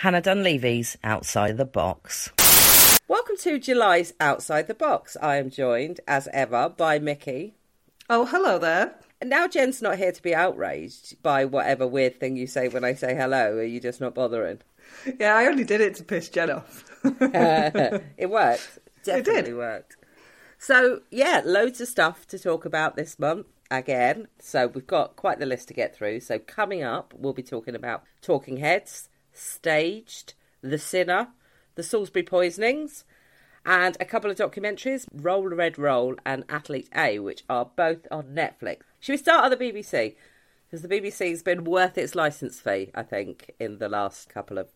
[0.00, 2.30] Hannah Dunleavy's Outside the Box.
[3.06, 5.14] Welcome to July's Outside the Box.
[5.20, 7.54] I am joined, as ever, by Mickey.
[8.08, 8.94] Oh, hello there.
[9.20, 12.82] And now Jen's not here to be outraged by whatever weird thing you say when
[12.82, 13.56] I say hello.
[13.56, 14.60] Are you just not bothering?
[15.18, 16.84] Yeah, I only did it to piss Jen off.
[17.04, 18.78] Uh, it worked.
[19.06, 19.56] It definitely did.
[19.56, 19.96] worked.
[20.62, 24.28] So, yeah, loads of stuff to talk about this month again.
[24.38, 26.20] So, we've got quite the list to get through.
[26.20, 31.28] So, coming up, we'll be talking about Talking Heads, Staged, The Sinner,
[31.76, 33.04] The Salisbury Poisonings,
[33.64, 38.34] and a couple of documentaries, Roll Red Roll and Athlete A, which are both on
[38.34, 38.80] Netflix.
[39.00, 40.14] Should we start on the BBC?
[40.66, 44.68] Because the BBC's been worth its licence fee, I think, in the last couple of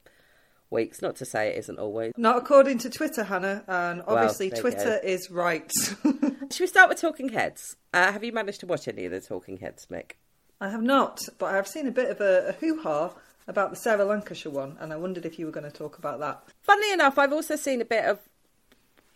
[0.74, 1.01] weeks.
[1.01, 2.12] Not to say it isn't always.
[2.16, 5.70] Not according to Twitter, Hannah, and obviously you Twitter is right.
[6.02, 7.77] Should we start with Talking Heads?
[7.92, 10.12] Uh, have you managed to watch any of the Talking Heads, Mick?
[10.60, 13.15] I have not, but I've seen a bit of a, a hoo ha
[13.46, 16.21] about the Sarah Lancashire one, and I wondered if you were going to talk about
[16.21, 16.43] that.
[16.62, 18.21] Funnily enough, I've also seen a bit of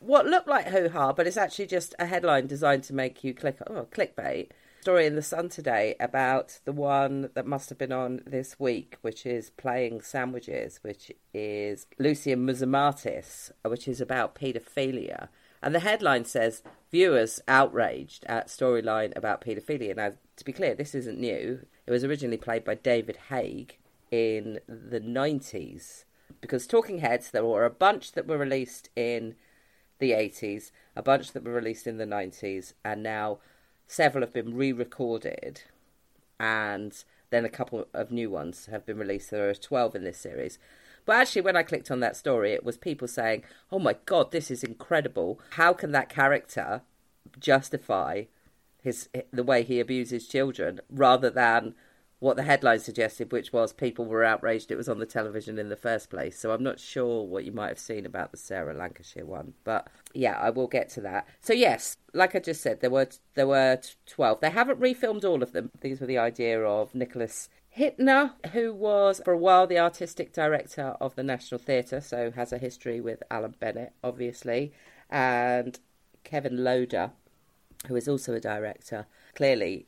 [0.00, 3.34] what looked like hoo ha, but it's actually just a headline designed to make you
[3.34, 3.58] click.
[3.66, 4.50] Oh, clickbait.
[4.80, 8.96] Story in the Sun today about the one that must have been on this week,
[9.02, 15.28] which is Playing Sandwiches, which is Lucian Msamati's, which is about paedophilia.
[15.60, 16.62] And the headline says,
[16.92, 19.96] Viewers outraged at storyline about paedophilia.
[19.96, 21.66] Now, to be clear, this isn't new.
[21.84, 23.78] It was originally played by David Haig
[24.12, 26.04] in the 90s.
[26.40, 29.34] Because Talking Heads, there were a bunch that were released in
[29.98, 33.38] the 80s, a bunch that were released in the 90s, and now
[33.88, 35.62] several have been re recorded,
[36.38, 39.30] and then a couple of new ones have been released.
[39.30, 40.58] There are 12 in this series.
[41.04, 44.30] But actually, when I clicked on that story, it was people saying, Oh my god,
[44.30, 45.40] this is incredible.
[45.52, 46.82] How can that character
[47.40, 48.24] justify
[48.82, 51.74] his the way he abuses children rather than
[52.20, 55.68] what the headline suggested, which was people were outraged it was on the television in
[55.68, 56.38] the first place.
[56.38, 59.88] So I'm not sure what you might have seen about the Sarah Lancashire one, but
[60.14, 61.28] yeah, I will get to that.
[61.40, 64.40] So yes, like I just said, there were there were twelve.
[64.40, 65.70] They haven't refilmed all of them.
[65.80, 70.96] These were the idea of Nicholas Hytner, who was for a while the artistic director
[71.00, 74.72] of the National Theatre, so has a history with Alan Bennett, obviously,
[75.08, 75.78] and
[76.24, 77.12] Kevin Loader,
[77.86, 79.06] who is also a director.
[79.36, 79.84] Clearly,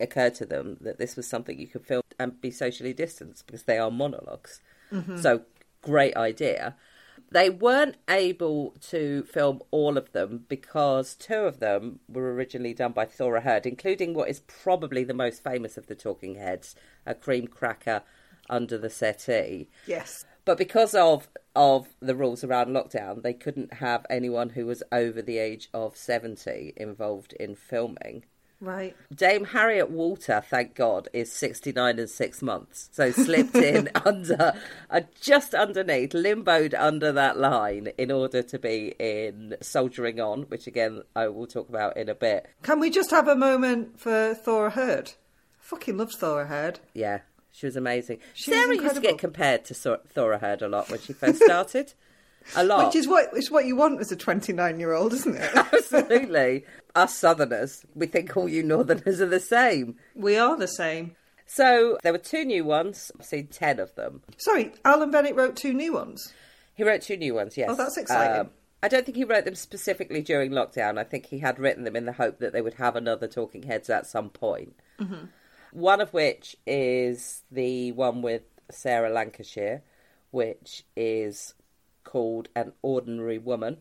[0.00, 3.46] it occurred to them that this was something you could film and be socially distanced
[3.46, 4.60] because they are monologues
[4.92, 5.16] mm-hmm.
[5.18, 5.42] So,
[5.82, 6.76] great idea.
[7.32, 12.92] They weren't able to film all of them because two of them were originally done
[12.92, 16.74] by Thora Hird, including what is probably the most famous of the Talking Heads,
[17.06, 18.02] a cream cracker
[18.48, 19.68] under the settee.
[19.86, 20.24] Yes.
[20.44, 25.22] But because of of the rules around lockdown, they couldn't have anyone who was over
[25.22, 28.24] the age of 70 involved in filming.
[28.60, 28.94] Right.
[29.14, 32.90] Dame Harriet Walter, thank God, is 69 and six months.
[32.92, 34.52] So slipped in under,
[34.90, 40.66] uh, just underneath, limboed under that line in order to be in Soldiering On, which
[40.66, 42.48] again I will talk about in a bit.
[42.62, 45.12] Can we just have a moment for Thora Hird?
[45.58, 46.80] I fucking love Thora Hird.
[46.92, 48.18] Yeah, she was amazing.
[48.34, 51.42] She was Sarah used to get compared to Thora Hird a lot when she first
[51.42, 51.94] started.
[52.56, 52.86] A lot.
[52.86, 55.50] Which is what is what you want as a 29 year old, isn't it?
[55.54, 56.64] Absolutely.
[56.94, 59.96] Us Southerners, we think all you Northerners are the same.
[60.14, 61.14] we are the same.
[61.46, 63.10] So there were two new ones.
[63.18, 64.22] I've seen ten of them.
[64.38, 66.32] Sorry, Alan Bennett wrote two new ones.
[66.74, 67.68] He wrote two new ones, yes.
[67.70, 68.40] Oh, that's exciting.
[68.40, 68.50] Um,
[68.82, 70.98] I don't think he wrote them specifically during lockdown.
[70.98, 73.64] I think he had written them in the hope that they would have another Talking
[73.64, 74.74] Heads at some point.
[75.72, 79.82] One of which is the one with Sarah Lancashire,
[80.30, 81.54] which is
[82.04, 83.78] called An Ordinary Woman.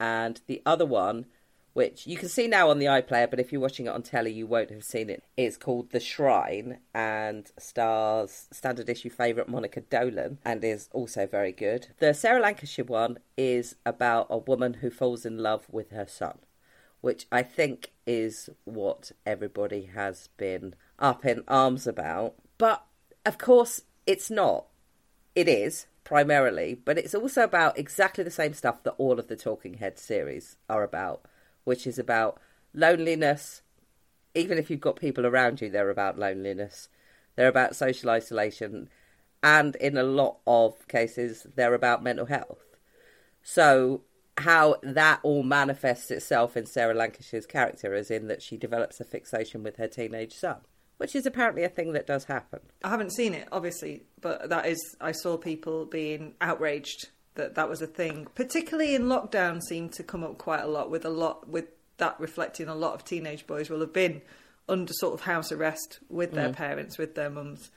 [0.00, 1.26] And the other one,
[1.72, 4.32] which you can see now on the iPlayer, but if you're watching it on telly,
[4.32, 5.22] you won't have seen it.
[5.36, 11.52] It's called The Shrine and stars standard issue favourite Monica Dolan and is also very
[11.52, 11.88] good.
[11.98, 16.38] The Sarah Lancashire one is about a woman who falls in love with her son,
[17.00, 22.34] which I think is what everybody has been up in arms about.
[22.56, 22.84] But
[23.24, 24.66] of course, it's not.
[25.34, 29.36] It is primarily, but it's also about exactly the same stuff that all of the
[29.36, 31.20] Talking Heads series are about,
[31.64, 32.40] which is about
[32.72, 33.60] loneliness.
[34.34, 36.88] Even if you've got people around you, they're about loneliness.
[37.36, 38.88] They're about social isolation,
[39.42, 42.64] and in a lot of cases, they're about mental health.
[43.42, 44.00] So,
[44.38, 49.04] how that all manifests itself in Sarah Lancashire's character is in that she develops a
[49.04, 50.60] fixation with her teenage son,
[50.98, 52.60] which is apparently a thing that does happen.
[52.84, 54.78] I haven't seen it, obviously, but that is.
[55.00, 59.62] I saw people being outraged that that was a thing, particularly in lockdown.
[59.62, 61.66] Seemed to come up quite a lot with a lot with
[61.96, 64.22] that reflecting a lot of teenage boys will have been
[64.68, 66.34] under sort of house arrest with Mm.
[66.34, 67.70] their parents, with their mums.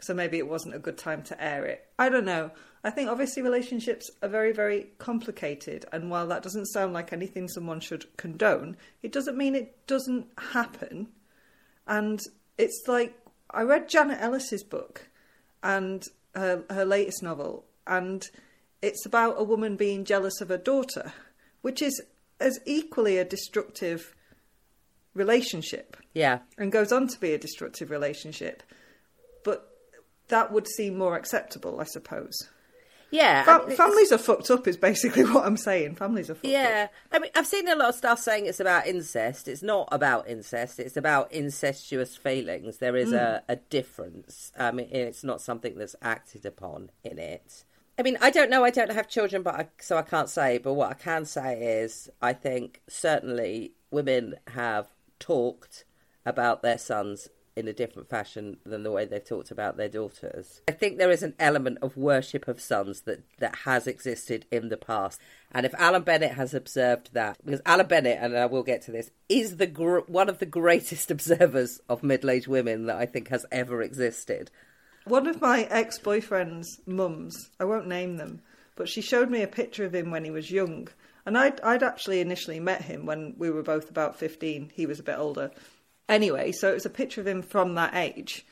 [0.00, 1.86] So maybe it wasn't a good time to air it.
[1.98, 2.50] I don't know.
[2.82, 5.84] I think obviously relationships are very, very complicated.
[5.92, 10.26] And while that doesn't sound like anything someone should condone, it doesn't mean it doesn't
[10.38, 11.08] happen.
[11.86, 12.18] And
[12.60, 13.14] it's like
[13.50, 15.08] I read Janet Ellis's book
[15.62, 16.04] and
[16.34, 18.22] her, her latest novel, and
[18.82, 21.12] it's about a woman being jealous of her daughter,
[21.62, 22.00] which is
[22.38, 24.14] as equally a destructive
[25.14, 26.40] relationship Yeah.
[26.56, 28.62] and goes on to be a destructive relationship.
[29.44, 29.68] But
[30.28, 32.34] that would seem more acceptable, I suppose.
[33.10, 33.44] Yeah.
[33.46, 35.96] I mean, families are fucked up, is basically what I'm saying.
[35.96, 36.52] Families are fucked up.
[36.52, 39.48] Yeah, I mean, I've seen a lot of stuff saying it's about incest.
[39.48, 40.78] It's not about incest.
[40.78, 42.78] It's about incestuous feelings.
[42.78, 43.16] There is hmm.
[43.16, 44.52] a, a difference.
[44.58, 47.64] I mean, it's not something that's acted upon in it.
[47.98, 48.64] I mean, I don't know.
[48.64, 50.58] I don't have children, but I, so I can't say.
[50.58, 55.84] But what I can say is, I think certainly women have talked
[56.24, 60.60] about their sons in a different fashion than the way they've talked about their daughters.
[60.68, 64.68] I think there is an element of worship of sons that, that has existed in
[64.68, 65.20] the past.
[65.52, 68.92] And if Alan Bennett has observed that, because Alan Bennett, and I will get to
[68.92, 73.28] this, is the gr- one of the greatest observers of middle-aged women that I think
[73.28, 74.50] has ever existed.
[75.04, 78.42] One of my ex boyfriend's mums, I won't name them,
[78.76, 80.88] but she showed me a picture of him when he was young.
[81.26, 84.72] And I'd, I'd actually initially met him when we were both about 15.
[84.74, 85.50] He was a bit older.
[86.10, 88.44] Anyway, so it was a picture of him from that age.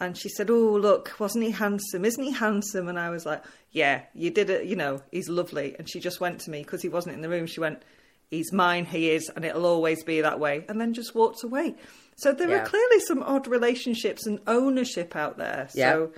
[0.00, 2.04] And she said, Oh, look, wasn't he handsome?
[2.04, 2.86] Isn't he handsome?
[2.88, 4.66] And I was like, Yeah, you did it.
[4.66, 5.74] You know, he's lovely.
[5.78, 7.46] And she just went to me because he wasn't in the room.
[7.46, 7.82] She went,
[8.30, 10.64] He's mine, he is, and it'll always be that way.
[10.68, 11.74] And then just walked away.
[12.16, 12.62] So there Yeah.
[12.62, 15.68] are clearly some odd relationships and ownership out there.
[15.74, 15.92] Yeah.
[15.94, 16.12] So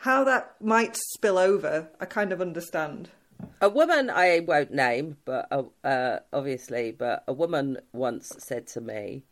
[0.00, 3.10] how that might spill over, I kind of understand.
[3.60, 8.80] A woman I won't name, but uh, uh, obviously, but a woman once said to
[8.80, 9.22] me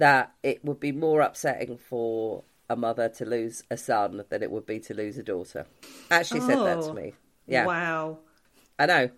[0.00, 4.50] that it would be more upsetting for a mother to lose a son than it
[4.50, 5.66] would be to lose a daughter.
[6.10, 7.12] Actually, said that to Oh, me.
[7.46, 8.18] Yeah, Wow.
[8.78, 9.10] I know,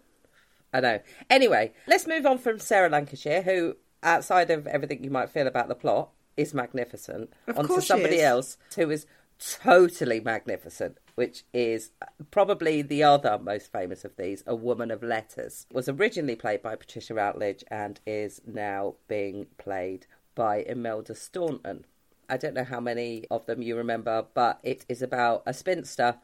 [0.75, 0.99] I know.
[1.31, 5.69] Anyway, let's move on from Sarah Lancashire, who, outside of everything you might feel about
[5.69, 9.06] the plot, is magnificent, Of onto somebody else who is
[9.38, 11.93] totally magnificent, which is
[12.32, 15.67] probably the other most famous of these, a woman of letters.
[15.70, 21.84] Was originally played by Patricia Routledge and is now being played by Imelda Staunton.
[22.29, 26.17] I don't know how many of them you remember, but it is about a spinster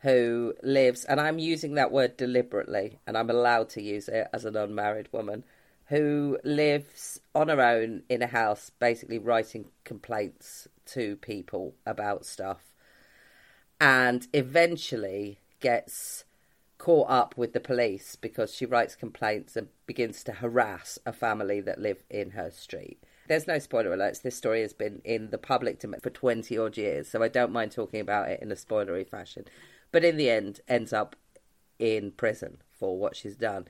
[0.00, 4.44] who lives, and I'm using that word deliberately, and I'm allowed to use it as
[4.44, 5.44] an unmarried woman,
[5.86, 12.72] who lives on her own in a house, basically writing complaints to people about stuff,
[13.80, 16.24] and eventually gets
[16.78, 21.60] caught up with the police because she writes complaints and begins to harass a family
[21.60, 23.00] that live in her street.
[23.32, 24.20] There's no spoiler alerts.
[24.20, 27.50] This story has been in the public domain for 20 odd years, so I don't
[27.50, 29.46] mind talking about it in a spoilery fashion.
[29.90, 31.16] But in the end, ends up
[31.78, 33.68] in prison for what she's done.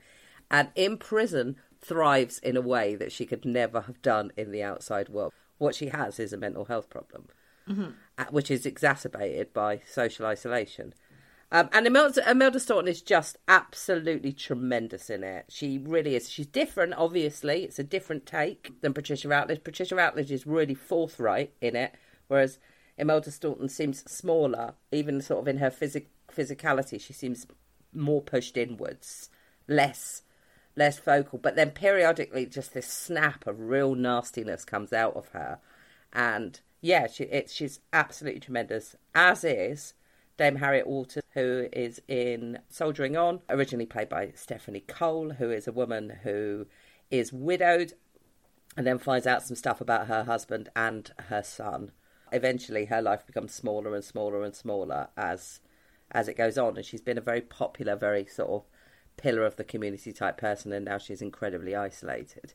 [0.51, 4.61] And in prison, thrives in a way that she could never have done in the
[4.61, 5.31] outside world.
[5.59, 7.29] What she has is a mental health problem,
[8.17, 10.93] uh, which is exacerbated by social isolation.
[11.53, 15.45] Um, and Imelda, Imelda Staunton is just absolutely tremendous in it.
[15.49, 16.27] She really is.
[16.27, 17.63] She's different, obviously.
[17.63, 19.63] It's a different take than Patricia Routledge.
[19.63, 21.93] Patricia Routledge is really forthright in it,
[22.27, 22.57] whereas
[22.97, 26.99] Imelda Staunton seems smaller, even sort of in her physic- physicality.
[26.99, 27.45] She seems
[27.93, 29.29] more pushed inwards,
[29.67, 30.23] less
[30.75, 31.37] less vocal.
[31.37, 35.59] But then periodically, just this snap of real nastiness comes out of her,
[36.11, 38.95] and yeah, she it's she's absolutely tremendous.
[39.13, 39.93] As is
[40.37, 45.67] Dame Harriet Walters, who is in Soldiering On, originally played by Stephanie Cole, who is
[45.67, 46.65] a woman who
[47.11, 47.93] is widowed
[48.75, 51.91] and then finds out some stuff about her husband and her son.
[52.31, 55.59] Eventually, her life becomes smaller and smaller and smaller as
[56.11, 58.63] as it goes on, and she's been a very popular, very sort of
[59.17, 62.53] pillar of the community type person, and now she's incredibly isolated.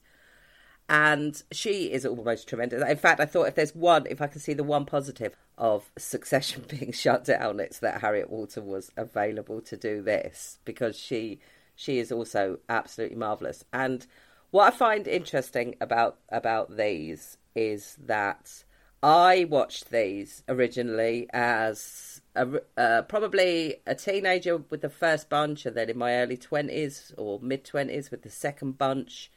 [0.88, 2.82] And she is almost tremendous.
[2.82, 5.90] In fact, I thought if there's one, if I can see the one positive of
[5.98, 11.40] Succession being shut down, it's that Harriet Walter was available to do this because she
[11.74, 13.64] she is also absolutely marvelous.
[13.72, 14.06] And
[14.50, 18.64] what I find interesting about about these is that
[19.02, 25.76] I watched these originally as a, uh, probably a teenager with the first bunch, and
[25.76, 29.30] then in my early twenties or mid twenties with the second bunch.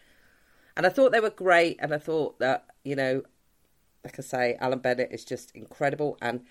[0.75, 3.24] And I thought they were great, and I thought that you know,
[4.04, 6.42] like I say, Alan Bennett is just incredible, and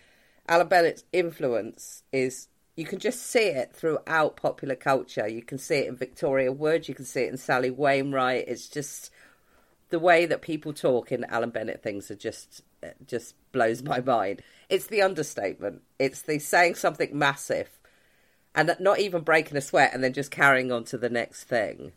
[0.49, 5.29] Alan Bennett's influence is you can just see it throughout popular culture.
[5.29, 8.45] You can see it in Victoria Wood, you can see it in Sally Wainwright.
[8.49, 9.11] It's just
[9.91, 12.63] the way that people talk in Alan Bennett things are just
[13.07, 14.07] just blows my mm.
[14.07, 14.43] mind.
[14.69, 15.83] It's the understatement.
[15.99, 17.69] It's the saying something massive
[18.55, 21.93] and not even breaking a sweat and then just carrying on to the next thing.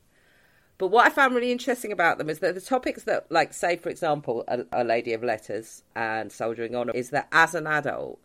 [0.77, 3.77] But what I found really interesting about them is that the topics that, like, say,
[3.77, 8.19] for example, a, a Lady of Letters and Soldiering On, is that as an adult,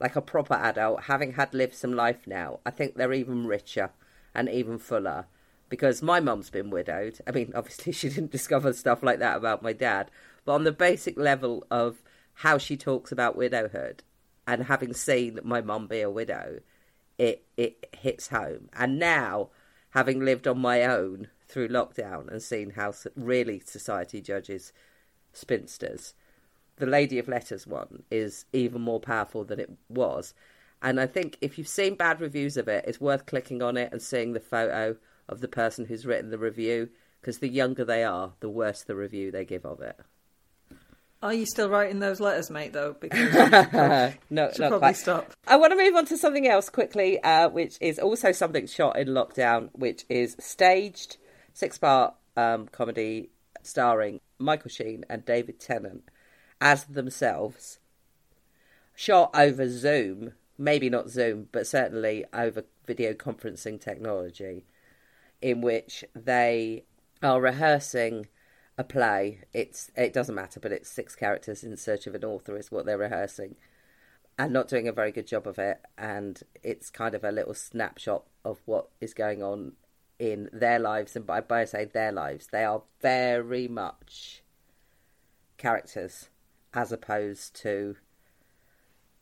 [0.00, 3.90] like a proper adult, having had lived some life now, I think they're even richer
[4.34, 5.26] and even fuller.
[5.68, 7.18] Because my mum's been widowed.
[7.26, 10.10] I mean, obviously, she didn't discover stuff like that about my dad.
[10.44, 12.02] But on the basic level of
[12.34, 14.02] how she talks about widowhood
[14.46, 16.60] and having seen my mum be a widow,
[17.16, 18.68] it, it hits home.
[18.74, 19.50] And now,
[19.90, 24.72] having lived on my own through lockdown and seen how really society judges
[25.32, 26.14] spinsters,
[26.76, 30.34] the Lady of Letters one is even more powerful than it was.
[30.82, 33.92] And I think if you've seen bad reviews of it, it's worth clicking on it
[33.92, 34.96] and seeing the photo
[35.28, 38.94] of the person who's written the review because the younger they are, the worse the
[38.94, 39.98] review they give of it.
[41.22, 42.74] Are you still writing those letters, mate?
[42.74, 44.96] Though, because no, should probably quite.
[44.96, 45.32] stop.
[45.46, 48.98] I want to move on to something else quickly, uh, which is also something shot
[48.98, 51.16] in lockdown, which is staged
[51.56, 53.30] six part um, comedy
[53.62, 56.04] starring Michael Sheen and David Tennant
[56.60, 57.78] as themselves,
[58.94, 64.66] shot over Zoom, maybe not Zoom, but certainly over video conferencing technology,
[65.40, 66.84] in which they
[67.22, 68.26] are rehearsing
[68.76, 69.40] a play.
[69.54, 72.84] It's it doesn't matter, but it's six characters in search of an author is what
[72.84, 73.56] they're rehearsing
[74.38, 75.80] and not doing a very good job of it.
[75.96, 79.72] And it's kind of a little snapshot of what is going on
[80.18, 81.16] in their lives.
[81.16, 84.42] And by, by I say their lives, they are very much
[85.58, 86.28] characters
[86.74, 87.96] as opposed to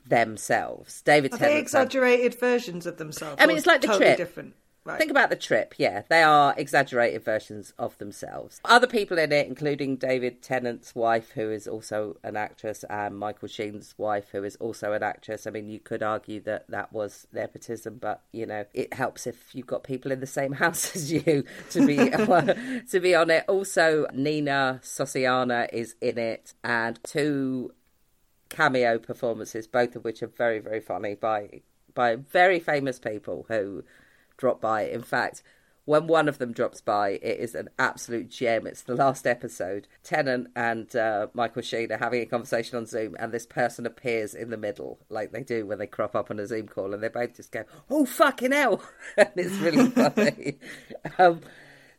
[0.07, 1.03] themselves.
[1.03, 3.37] David are they exaggerated versions of themselves?
[3.41, 4.17] I mean, it's like the totally trip.
[4.19, 4.55] different.
[4.87, 4.99] Right.
[4.99, 6.03] Think about the trip, yeah.
[6.11, 8.61] They are exaggerated versions of themselves.
[8.67, 13.49] Other people in it, including David Tennant's wife, who is also an actress, and Michael
[13.49, 15.47] Sheen's wife, who is also an actress.
[15.47, 19.55] I mean, you could argue that that was nepotism, but you know, it helps if
[19.55, 21.97] you've got people in the same house as you to be
[22.91, 23.45] to be on it.
[23.49, 27.73] Also, Nina Sosanya is in it, and two
[28.51, 31.63] cameo performances, both of which are very, very funny by
[31.95, 33.83] by very famous people who
[34.37, 34.83] drop by.
[34.83, 35.43] In fact,
[35.87, 38.67] when one of them drops by, it is an absolute gem.
[38.67, 39.87] It's the last episode.
[40.03, 44.35] Tennant and uh, Michael Sheen are having a conversation on Zoom, and this person appears
[44.35, 47.03] in the middle, like they do when they crop up on a Zoom call, and
[47.03, 48.83] they both just go, "Oh fucking hell!"
[49.17, 50.59] and it's really funny.
[51.19, 51.41] um,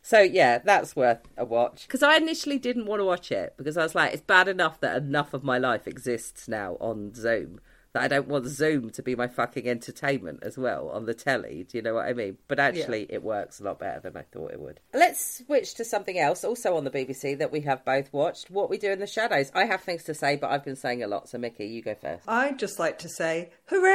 [0.02, 1.86] so yeah, that's worth a watch.
[1.86, 4.80] Because I initially didn't want to watch it because I was like, it's bad enough
[4.80, 7.60] that enough of my life exists now on Zoom
[7.96, 11.66] that I don't want Zoom to be my fucking entertainment as well on the telly.
[11.66, 12.36] Do you know what I mean?
[12.46, 14.80] But actually, it works a lot better than I thought it would.
[14.92, 18.50] Let's switch to something else, also on the BBC that we have both watched.
[18.50, 19.50] What we do in the shadows.
[19.54, 21.30] I have things to say, but I've been saying a lot.
[21.30, 22.28] So Mickey, you go first.
[22.28, 23.90] I'd just like to say, hooray!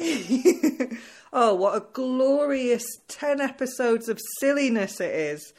[1.32, 5.52] oh, what a glorious 10 episodes of silliness it is.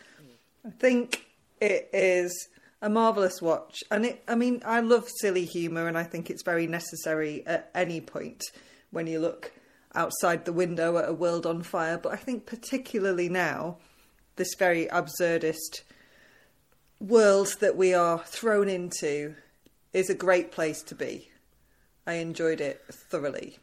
[0.66, 1.26] I think
[1.60, 2.48] it is
[2.84, 3.82] a marvellous watch.
[3.90, 7.72] And it, I mean, I love silly humour and I think it's very necessary at
[7.74, 8.44] any point
[8.92, 9.54] when you look
[9.96, 11.98] outside the window at a world on fire.
[11.98, 13.78] But I think particularly now,
[14.36, 15.84] this very absurdist
[17.00, 19.36] world that we are thrown into
[19.94, 21.30] is a great place to be.
[22.06, 23.60] I enjoyed it thoroughly.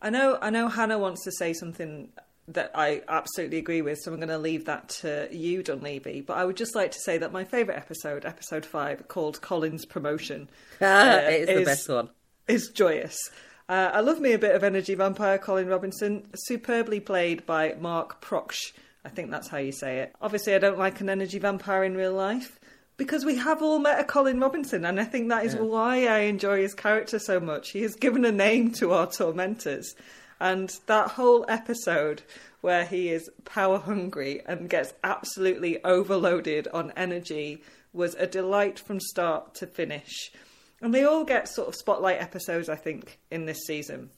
[0.00, 2.10] I know I know Hannah wants to say something
[2.48, 6.20] that I absolutely agree with, so I'm going to leave that to you, Dunleavy.
[6.20, 9.86] But I would just like to say that my favourite episode, episode five, called Colin's
[9.86, 10.48] Promotion,
[10.80, 12.10] uh, it is, the best one.
[12.46, 13.30] is joyous.
[13.68, 18.20] Uh, I love me a bit of energy vampire Colin Robinson, superbly played by Mark
[18.20, 18.72] Proksch.
[19.04, 20.14] I think that's how you say it.
[20.20, 22.58] Obviously, I don't like an energy vampire in real life
[22.96, 26.20] because we have all met a Colin Robinson, and I think that is why I
[26.20, 27.70] enjoy his character so much.
[27.70, 29.94] He has given a name to our tormentors,
[30.40, 32.22] and that whole episode
[32.60, 37.62] where he is power hungry and gets absolutely overloaded on energy
[37.92, 40.32] was a delight from start to finish.
[40.80, 44.10] And they all get sort of spotlight episodes, I think, in this season.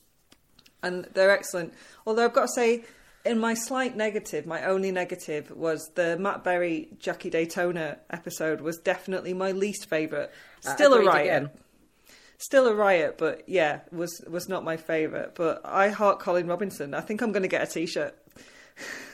[0.82, 1.74] And they're excellent.
[2.06, 2.84] Although I've got to say,
[3.24, 8.78] in my slight negative, my only negative was the Matt Berry Jackie Daytona episode was
[8.78, 10.30] definitely my least favourite.
[10.64, 11.26] Uh, Still a agreed riot.
[11.26, 11.50] again.
[12.38, 15.34] Still a riot, but yeah, was was not my favourite.
[15.34, 16.94] But I heart Colin Robinson.
[16.94, 18.14] I think I'm going to get a T-shirt.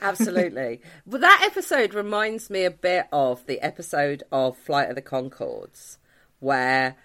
[0.01, 0.81] Absolutely.
[1.07, 5.99] well, that episode reminds me a bit of the episode of Flight of the Conchords,
[6.41, 6.97] where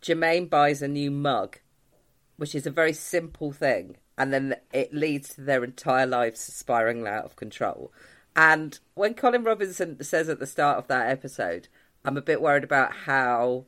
[0.00, 1.58] Jermaine buys a new mug,
[2.36, 7.06] which is a very simple thing, and then it leads to their entire lives spiraling
[7.06, 7.92] out of control.
[8.34, 11.68] And when Colin Robinson says at the start of that episode,
[12.04, 13.64] I'm a bit worried about how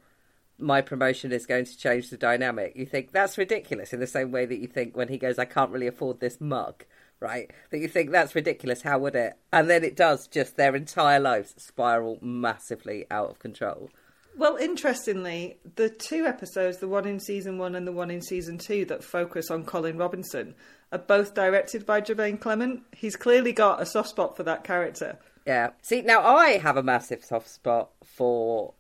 [0.59, 2.75] my promotion is going to change the dynamic.
[2.75, 5.45] You think that's ridiculous in the same way that you think when he goes, I
[5.45, 6.85] can't really afford this mug,
[7.21, 7.51] right?
[7.71, 8.83] That you think that's ridiculous.
[8.83, 9.35] How would it?
[9.53, 13.91] And then it does just their entire lives spiral massively out of control.
[14.37, 18.59] Well, interestingly, the two episodes, the one in season one and the one in season
[18.59, 20.55] two, that focus on Colin Robinson,
[20.93, 22.83] are both directed by Jermaine Clement.
[22.97, 25.19] He's clearly got a soft spot for that character.
[25.45, 25.71] Yeah.
[25.83, 28.75] See, now I have a massive soft spot for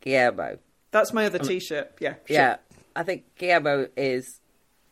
[0.00, 0.58] Guillermo.
[0.92, 1.94] That's my other T-shirt.
[2.00, 2.36] Yeah, sure.
[2.36, 2.56] Yeah,
[2.94, 4.40] I think Guillermo is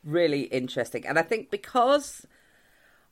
[0.02, 2.26] really interesting, and I think because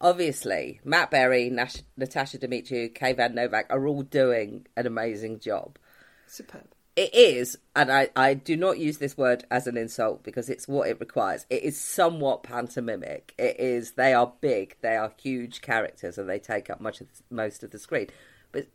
[0.00, 5.78] obviously Matt Berry, Nash- Natasha Demetriou, Kay Van Novak are all doing an amazing job.
[6.26, 6.64] superb.
[6.96, 10.66] It is, and I, I do not use this word as an insult because it's
[10.66, 11.46] what it requires.
[11.48, 13.34] It is somewhat pantomimic.
[13.38, 17.06] It is, they are big, they are huge characters, and they take up much of
[17.06, 18.08] the, most of the screen.
[18.50, 18.66] But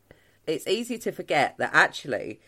[0.47, 2.39] it's easy to forget that actually,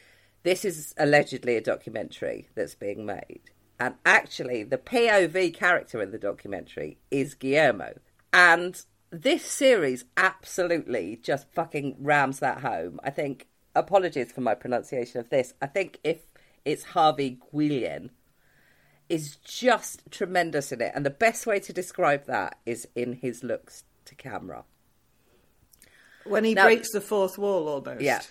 [0.46, 3.42] this is allegedly a documentary that's being made.
[3.80, 7.96] And actually, the POV character in the documentary is Guillermo.
[8.32, 13.00] And this series absolutely just fucking rams that home.
[13.04, 16.20] I think, apologies for my pronunciation of this, I think if
[16.64, 18.12] it's Harvey Guillen,
[19.10, 20.92] is just tremendous in it.
[20.94, 24.64] And the best way to describe that is in his looks to camera.
[26.24, 28.02] When he Now- breaks the fourth wall, almost.
[28.02, 28.22] Yeah.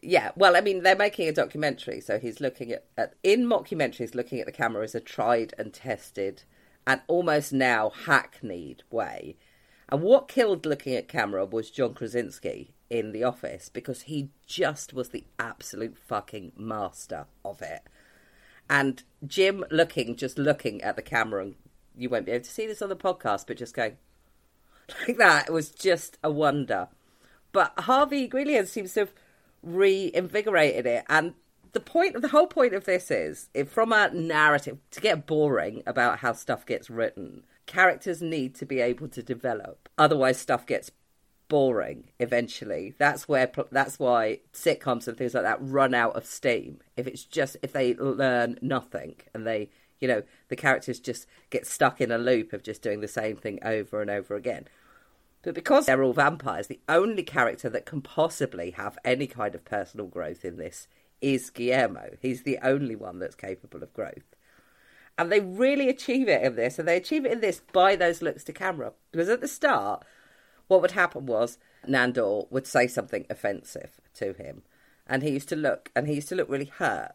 [0.00, 4.14] Yeah, well, I mean, they're making a documentary, so he's looking at, at in mockumentaries,
[4.14, 6.44] looking at the camera as a tried and tested
[6.86, 9.36] and almost now hackneyed way.
[9.88, 14.92] And what killed looking at camera was John Krasinski in The Office because he just
[14.92, 17.82] was the absolute fucking master of it.
[18.70, 21.54] And Jim looking, just looking at the camera, and
[21.96, 23.96] you won't be able to see this on the podcast, but just going
[25.08, 26.88] like that, it was just a wonder.
[27.52, 29.12] But Harvey Guillen seems to have
[29.62, 31.04] reinvigorated it.
[31.08, 31.34] And
[31.72, 35.26] the point of the whole point of this is, if from a narrative to get
[35.26, 39.88] boring about how stuff gets written, characters need to be able to develop.
[39.98, 40.90] Otherwise, stuff gets
[41.48, 42.94] boring eventually.
[42.98, 46.78] That's where that's why sitcoms and things like that run out of steam.
[46.96, 51.66] If it's just if they learn nothing and they you know the characters just get
[51.66, 54.68] stuck in a loop of just doing the same thing over and over again.
[55.42, 59.64] But because they're all vampires, the only character that can possibly have any kind of
[59.64, 60.88] personal growth in this
[61.20, 62.16] is Guillermo.
[62.20, 64.34] He's the only one that's capable of growth.
[65.16, 68.22] And they really achieve it in this, and they achieve it in this by those
[68.22, 68.92] looks to camera.
[69.10, 70.04] Because at the start,
[70.68, 74.62] what would happen was Nandor would say something offensive to him,
[75.06, 77.12] and he used to look, and he used to look really hurt.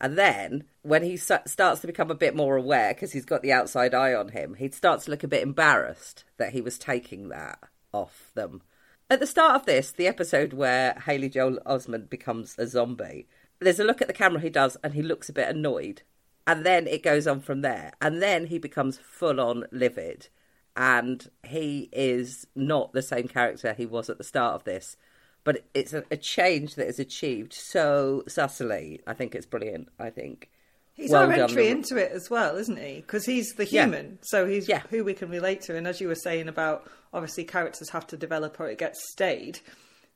[0.00, 3.52] And then, when he starts to become a bit more aware, because he's got the
[3.52, 7.28] outside eye on him, he starts to look a bit embarrassed that he was taking
[7.28, 7.58] that
[7.92, 8.62] off them.
[9.10, 13.26] At the start of this, the episode where Haley Joel Osment becomes a zombie,
[13.58, 16.02] there's a look at the camera he does, and he looks a bit annoyed.
[16.46, 17.92] And then it goes on from there.
[18.00, 20.28] And then he becomes full on livid.
[20.76, 24.96] And he is not the same character he was at the start of this.
[25.42, 29.00] But it's a, a change that is achieved so subtly.
[29.06, 29.88] I think it's brilliant.
[29.98, 30.50] I think.
[30.92, 32.96] He's Well our entry into it as well, isn't he?
[32.96, 33.84] Because he's the Yeah.
[33.86, 34.82] human, so he's Yeah.
[34.90, 35.76] who we can relate to.
[35.76, 39.60] And as you were saying about obviously characters have to develop or it gets stayed,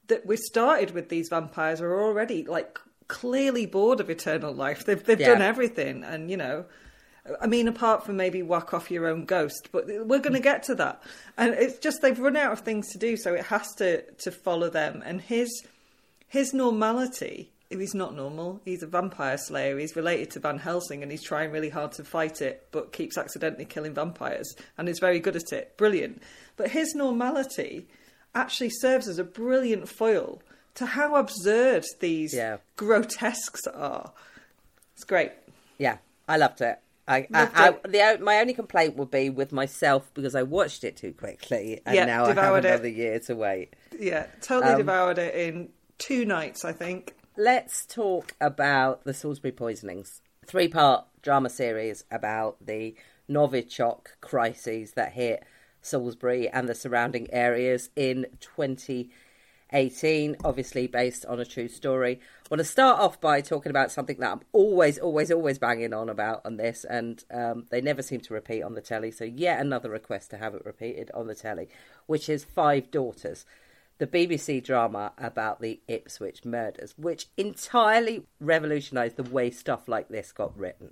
[0.09, 4.85] that we started with these vampires are already like clearly bored of eternal life.
[4.85, 5.29] They've they've Yeah.
[5.35, 6.67] done everything, and you know.
[7.41, 10.63] I mean, apart from maybe whack off your own ghost, but we're going to get
[10.65, 11.03] to that.
[11.39, 14.31] And it's just they've run out of things to do, so it has to to
[14.31, 15.03] follow them.
[15.05, 15.49] And his
[16.29, 19.79] his normality, if he's not normal, he's a vampire slayer.
[19.79, 23.17] He's related to Van Helsing and he's trying really hard to fight it, but keeps
[23.17, 25.77] accidentally killing vampires and is very good at it.
[25.77, 26.21] Brilliant.
[26.57, 27.87] But his normality
[28.35, 30.43] actually serves as a brilliant foil
[30.75, 32.57] to how absurd these Yeah.
[32.77, 34.13] grotesques are.
[34.95, 35.33] It's great.
[35.79, 36.79] Yeah, I loved it.
[37.07, 37.49] I, I.
[37.55, 41.81] I the my only complaint would be with myself because I watched it too quickly,
[41.85, 42.69] and Yeah, now I have devoured it.
[42.69, 43.75] another year to wait.
[43.99, 47.15] Yeah, totally Um, devoured it in two nights, I think.
[47.37, 50.23] Let's talk about the Salisbury poisonings.
[50.47, 52.95] Three part drama series about the
[53.29, 55.43] Novichok crises that hit
[55.83, 62.21] Salisbury and the surrounding areas in 2018, obviously based on a true story.
[62.51, 66.11] Want to start off by talking about something that I'm always, always, always banging on
[66.11, 69.11] about on this, and um, they never seem to repeat on the telly.
[69.11, 71.69] So, yet another request to have it repeated on the telly,
[72.07, 73.47] which is Five Daughters
[73.99, 80.33] the BBC drama about the Ipswich murders, which entirely revolutionised the way stuff like this
[80.33, 80.91] got written.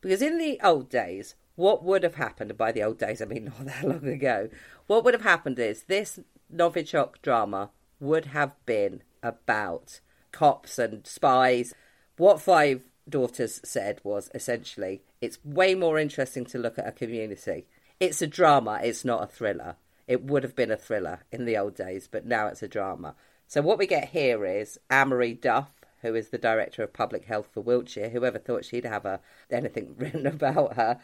[0.00, 3.44] Because in the old days, what would have happened, by the old days I mean
[3.58, 4.48] not that long ago,
[4.86, 6.20] what would have happened is this
[6.54, 10.00] Novichok drama would have been about
[10.34, 11.72] cops and spies.
[12.16, 17.66] What Five Daughters said was essentially it's way more interesting to look at a community.
[18.00, 19.76] It's a drama, it's not a thriller.
[20.08, 23.14] It would have been a thriller in the old days, but now it's a drama.
[23.46, 25.70] So what we get here is Anne-Marie Duff,
[26.02, 28.10] who is the director of public health for Wiltshire.
[28.10, 29.20] Whoever thought she'd have a,
[29.50, 31.00] anything written about her?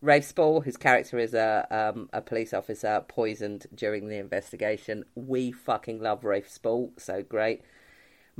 [0.00, 5.04] Rafe Spall, whose character is a um, a police officer poisoned during the investigation.
[5.14, 7.62] We fucking love Rafe Spall, so great.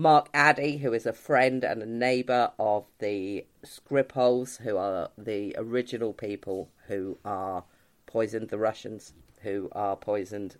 [0.01, 5.55] Mark Addy, who is a friend and a neighbour of the Skripals, who are the
[5.59, 7.65] original people who are
[8.07, 10.57] poisoned, the Russians who are poisoned.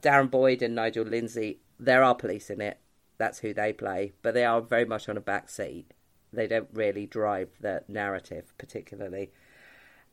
[0.00, 2.78] Darren Boyd and Nigel Lindsay, there are police in it.
[3.18, 5.92] That's who they play, but they are very much on a back seat.
[6.32, 9.32] They don't really drive the narrative particularly.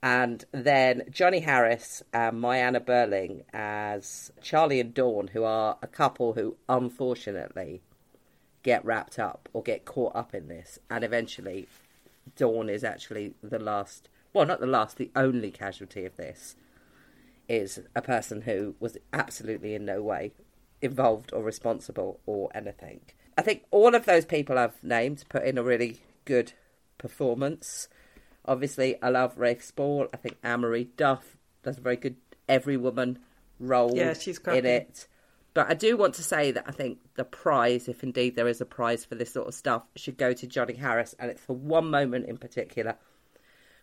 [0.02, 6.34] And then Johnny Harris and MyAnna Buring as Charlie and Dawn, who are a couple
[6.34, 7.84] who unfortunately
[8.63, 10.80] get wrapped up or get caught up in this.
[10.89, 11.67] And eventually,
[12.36, 16.56] Dawn is actually the last, well, not the last, the only casualty of this
[17.47, 20.32] is a person who was absolutely in no way
[20.82, 23.02] involved or responsible or anything.
[23.38, 26.54] I think all of those people I've named put in a really good
[26.97, 27.88] performance.
[28.45, 30.08] Obviously, I love Rafe Spall.
[30.13, 32.15] I think Anne-Marie Duff does a very good
[32.47, 33.19] every woman
[33.60, 35.08] role Yeah, she's in it.
[35.54, 38.62] But I do want to say that I think the prize, if indeed there is
[38.62, 41.56] a prize for this sort of stuff, should go to Johnny Harris, and it's for
[41.56, 42.96] one moment in particular,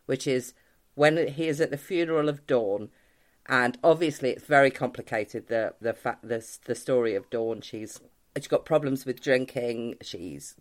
[0.06, 0.54] which is
[0.94, 2.88] when he is at the funeral of Dawn,
[3.46, 5.48] and obviously it's very complicated.
[5.48, 8.00] The the fact the the story of Dawn, she's
[8.34, 9.96] she's got problems with drinking.
[10.02, 10.54] She's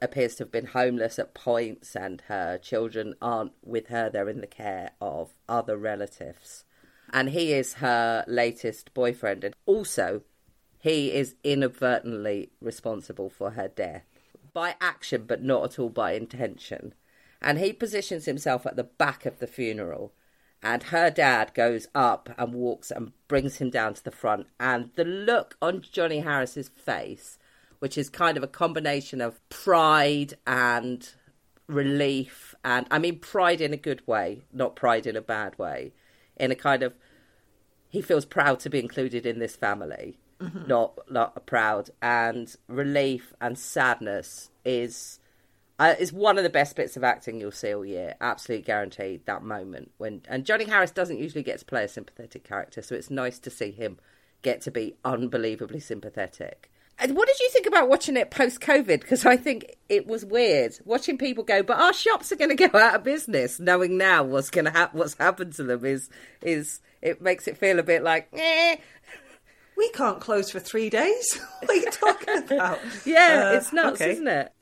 [0.00, 4.08] appears to have been homeless at points, and her children aren't with her.
[4.08, 6.64] They're in the care of other relatives,
[7.12, 10.22] and he is her latest boyfriend, and also
[10.84, 14.04] he is inadvertently responsible for her death
[14.52, 16.92] by action, but not at all by intention.
[17.40, 20.12] And he positions himself at the back of the funeral,
[20.62, 24.46] and her dad goes up and walks and brings him down to the front.
[24.60, 27.38] And the look on Johnny Harris's face,
[27.78, 31.08] which is kind of a combination of pride and
[31.66, 35.94] relief, and I mean pride in a good way, not pride in a bad way,
[36.36, 36.92] in a kind of
[37.88, 40.18] he feels proud to be included in this family,
[40.66, 45.20] not not proud, and relief and sadness is
[45.78, 48.14] uh, is one of the best bits of acting you'll see all year.
[48.20, 52.44] Absolutely guaranteed that moment when and Johnny Harris doesn't usually get to play a sympathetic
[52.44, 53.98] character, so it's nice to see him
[54.42, 56.70] get to be unbelievably sympathetic.
[56.98, 59.00] And what did you think about watching it post COVID?
[59.00, 62.68] Because I think it was weird watching people go, but our shops are going to
[62.68, 63.58] go out of business.
[63.58, 66.08] Knowing now what's going to happen, what's happened to them is
[66.40, 68.76] is it makes it feel a bit like, eh.
[69.76, 71.38] We can't close for three days.
[71.60, 72.78] what are you talking about?
[73.04, 74.12] yeah, Uh, it's nuts, okay.
[74.12, 74.52] isn't it?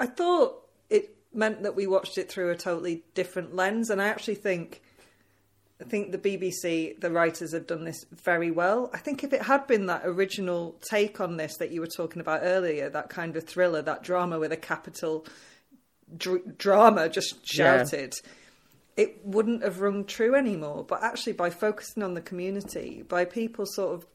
[0.00, 4.08] I thought it meant that we watched it through a totally different lens, and I
[4.08, 4.82] actually think
[5.80, 8.90] I think the BBC, the writers have done this very well.
[8.94, 12.20] I think if it had been that original take on this that you were talking
[12.20, 15.26] about earlier, that kind of thriller, that drama with a capital
[16.16, 17.84] dr- drama just Yeah.
[17.84, 18.14] shouted,
[18.96, 20.84] it wouldn't have rung true anymore.
[20.84, 24.06] But actually, by focusing on the community, by people sort of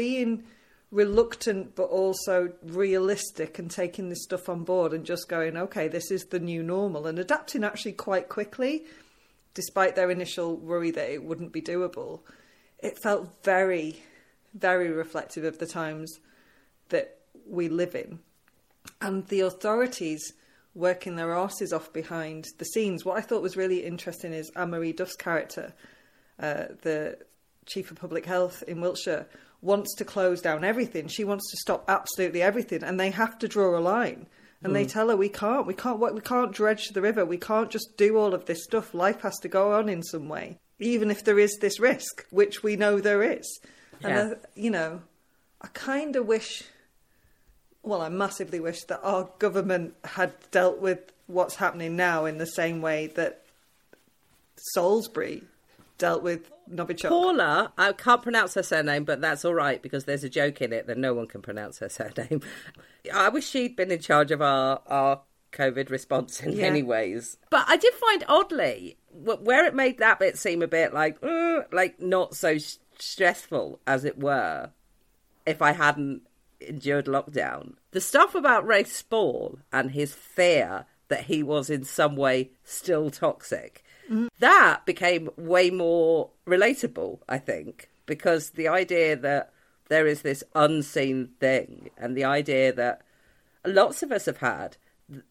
[0.00, 0.42] being
[0.90, 6.10] reluctant but also realistic and taking this stuff on board and just going, okay, this
[6.10, 8.86] is the new normal and adapting actually quite quickly,
[9.52, 12.20] despite their initial worry that it wouldn't be doable.
[12.78, 14.02] It felt very,
[14.54, 16.18] very reflective of the times
[16.88, 18.20] that we live in.
[19.02, 20.32] And the authorities
[20.74, 23.04] working their asses off behind the scenes.
[23.04, 25.74] What I thought was really interesting is Anne-Marie Duff's character,
[26.38, 27.18] uh, the
[27.66, 29.26] chief of public health in Wiltshire,
[29.62, 31.08] wants to close down everything.
[31.08, 34.26] She wants to stop absolutely everything, and they have to draw a line.
[34.62, 37.24] And they tell her we can't, we can't, we can't dredge the river.
[37.24, 38.92] We can't just do all of this stuff.
[38.92, 42.62] Life has to go on in some way, even if there is this risk, which
[42.62, 43.60] we know there is.
[44.02, 44.20] And Yeah.
[44.20, 45.00] uh, you know,
[45.62, 46.64] I kind of wish
[47.82, 52.46] well, I massively wish that our government had dealt with what's happening now in the
[52.46, 53.42] same way that
[54.74, 55.42] Salisbury
[55.96, 57.08] dealt with Novichok.
[57.08, 60.72] Paula, I can't pronounce her surname, but that's all right because there's a joke in
[60.72, 62.40] it that no one can pronounce her surname.
[63.12, 66.62] I wish she'd been in charge of our our COVID response in Yeah.
[66.62, 67.36] many ways.
[67.50, 71.62] But I did find oddly where it made that bit seem a bit like uh,
[71.72, 72.56] like not so
[72.98, 74.70] stressful as it were.
[75.46, 76.22] If I hadn't
[76.60, 82.14] endured lockdown, the stuff about Rafe Spall and his fear that he was in some
[82.14, 83.82] way still toxic
[84.38, 89.52] that became way more relatable, I think, because the idea that
[89.88, 93.02] there is this unseen thing and the idea that
[93.64, 94.76] lots of us have had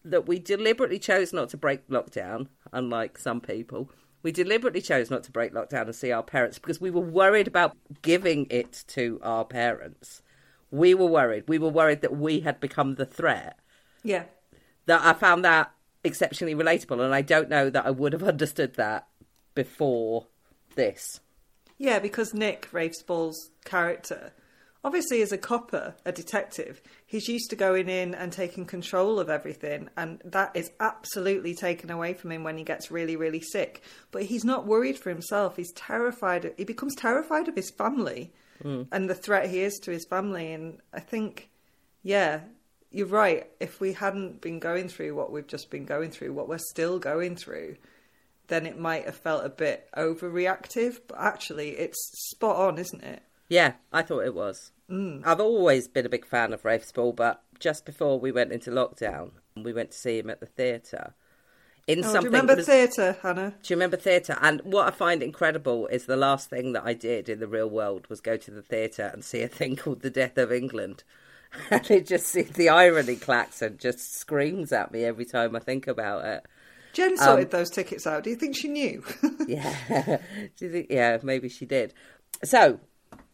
[0.04, 3.90] that we deliberately chose not to break lockdown, unlike some people.
[4.22, 7.48] We deliberately chose not to break lockdown and see our parents because we were worried
[7.48, 10.22] about giving it to our parents.
[10.70, 11.44] We were worried.
[11.48, 13.58] We were worried that we had become the threat.
[14.02, 14.24] Yeah.
[14.84, 15.72] That I found that
[16.04, 19.08] exceptionally relatable, and I don't know that I would have understood that
[19.54, 20.26] before
[20.74, 21.20] this.
[21.78, 24.32] Yeah, because Nick, Rafe Spall's character,
[24.84, 29.30] obviously as a copper, a detective, he's used to going in and taking control of
[29.30, 33.82] everything, and that is absolutely taken away from him when he gets really, really sick.
[34.10, 35.56] But he's not worried for himself.
[35.56, 36.52] He's terrified.
[36.56, 38.32] He becomes terrified of his family
[38.62, 38.82] hmm.
[38.92, 40.52] and the threat he is to his family.
[40.52, 41.50] And I think,
[42.02, 42.40] yeah,
[42.90, 43.48] you're right.
[43.60, 46.98] If we hadn't been going through what we've just been going through, what we're still
[46.98, 47.76] going through,
[48.48, 51.00] then it might have felt a bit overreactive.
[51.06, 51.98] But actually, it's
[52.30, 53.22] spot on, isn't it?
[53.48, 54.72] Yeah, I thought it was.
[54.90, 55.22] Mm.
[55.24, 58.70] I've always been a big fan of Rafe Spall, but just before we went into
[58.70, 61.14] lockdown, we went to see him at the theatre.
[61.86, 63.54] In Oh, do something, you remember was- theatre, Hannah?
[63.62, 64.36] Do you remember theatre?
[64.40, 67.68] And what I find incredible is the last thing that I did in the real
[67.70, 71.02] world was go to the theatre and see a thing called The Death of England.
[71.70, 76.24] And it just, the irony klaxon just screams at me every time I think about
[76.24, 76.46] it.
[76.92, 78.24] Jen sorted um, those tickets out.
[78.24, 79.04] Do you think she knew?
[79.46, 79.74] Yeah.
[80.56, 81.92] do you think, yeah, maybe she did.
[82.44, 82.78] So,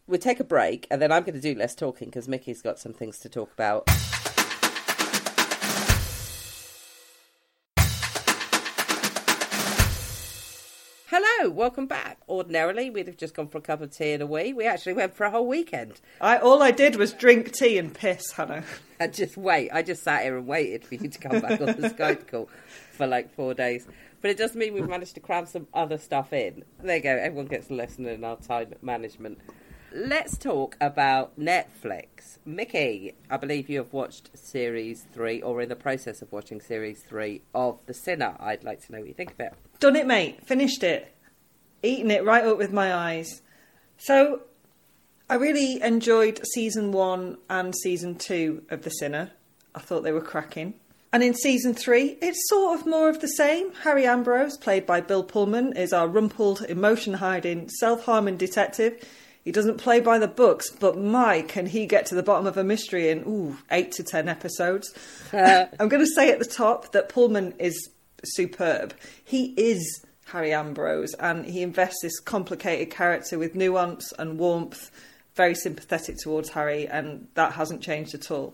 [0.07, 2.79] we'll take a break and then I'm going to do less talking because Mickey's got
[2.79, 3.87] some things to talk about.
[11.47, 12.17] Hello, welcome back.
[12.27, 14.51] Ordinarily, we'd have just gone for a cup of tea and a wee.
[14.51, 16.01] We actually went for a whole weekend.
[16.19, 18.65] I all I did was drink tea and piss, Hannah.
[18.99, 19.69] and just wait.
[19.71, 22.49] I just sat here and waited for you to come back on the Skype call
[22.91, 23.87] for like four days.
[24.19, 26.65] But it does mean we've managed to cram some other stuff in.
[26.83, 27.15] There you go.
[27.15, 29.39] Everyone gets a lesson in our time management.
[29.93, 32.39] Let's talk about Netflix.
[32.45, 37.03] Mickey, I believe you have watched series three, or in the process of watching series
[37.03, 38.35] three of The Sinner.
[38.37, 39.53] I'd like to know what you think of it.
[39.79, 40.45] Done it, mate.
[40.45, 41.13] Finished it.
[41.83, 43.41] Eaten it right up with my eyes.
[43.97, 44.41] So,
[45.29, 49.31] I really enjoyed season one and season two of The Sinner.
[49.75, 50.75] I thought they were cracking.
[51.13, 53.73] And in season three, it's sort of more of the same.
[53.83, 59.03] Harry Ambrose, played by Bill Pullman, is our rumpled, emotion hiding, self harming detective.
[59.43, 62.57] He doesn't play by the books, but my, can he get to the bottom of
[62.57, 64.93] a mystery in, ooh, eight to ten episodes.
[65.33, 67.89] I'm going to say at the top that Pullman is
[68.25, 68.93] superb.
[69.23, 74.91] He is Harry Ambrose, and he invests this complicated character with nuance and warmth,
[75.35, 78.53] very sympathetic towards Harry, and that hasn't changed at all.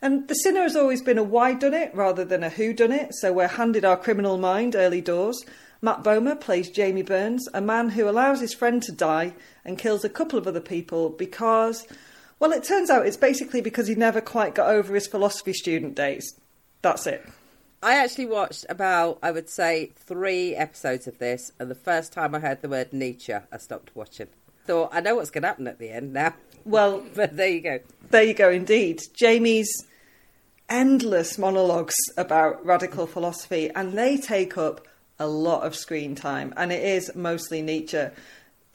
[0.00, 2.92] And The Sinner has always been a why done it rather than a who done
[2.92, 5.44] it, so we're handed our criminal mind early doors.
[5.82, 10.04] Matt Bomer plays Jamie Burns, a man who allows his friend to die and kills
[10.04, 11.86] a couple of other people because,
[12.38, 15.94] well, it turns out it's basically because he never quite got over his philosophy student
[15.94, 16.38] days.
[16.80, 17.24] That's it.
[17.82, 22.32] I actually watched about, I would say, three episodes of this, and the first time
[22.32, 24.28] I heard the word Nietzsche, I stopped watching.
[24.66, 26.34] Thought, I know what's going to happen at the end now.
[26.64, 27.80] Well, But there you go.
[28.10, 29.00] There you go, indeed.
[29.14, 29.68] Jamie's
[30.68, 34.86] endless monologues about radical philosophy, and they take up
[35.18, 38.06] a lot of screen time, and it is mostly Nietzsche.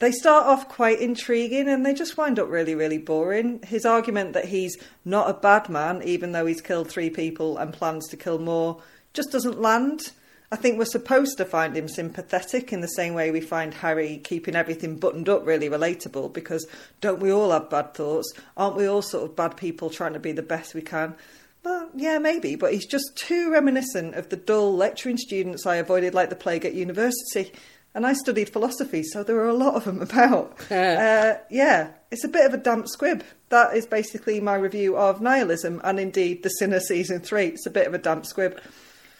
[0.00, 3.60] They start off quite intriguing and they just wind up really, really boring.
[3.64, 7.72] His argument that he's not a bad man, even though he's killed three people and
[7.72, 8.80] plans to kill more,
[9.18, 10.12] just doesn't land.
[10.52, 14.18] I think we're supposed to find him sympathetic in the same way we find Harry
[14.18, 16.68] keeping everything buttoned up really relatable because
[17.00, 18.32] don't we all have bad thoughts?
[18.56, 21.16] Aren't we all sort of bad people trying to be the best we can?
[21.64, 26.14] Well, yeah, maybe, but he's just too reminiscent of the dull lecturing students I avoided
[26.14, 27.52] like the plague at university.
[27.92, 30.60] And I studied philosophy, so there are a lot of them about.
[30.70, 33.24] uh, yeah, it's a bit of a damp squib.
[33.48, 37.46] That is basically my review of Nihilism and indeed The Sinner Season 3.
[37.46, 38.60] It's a bit of a damp squib.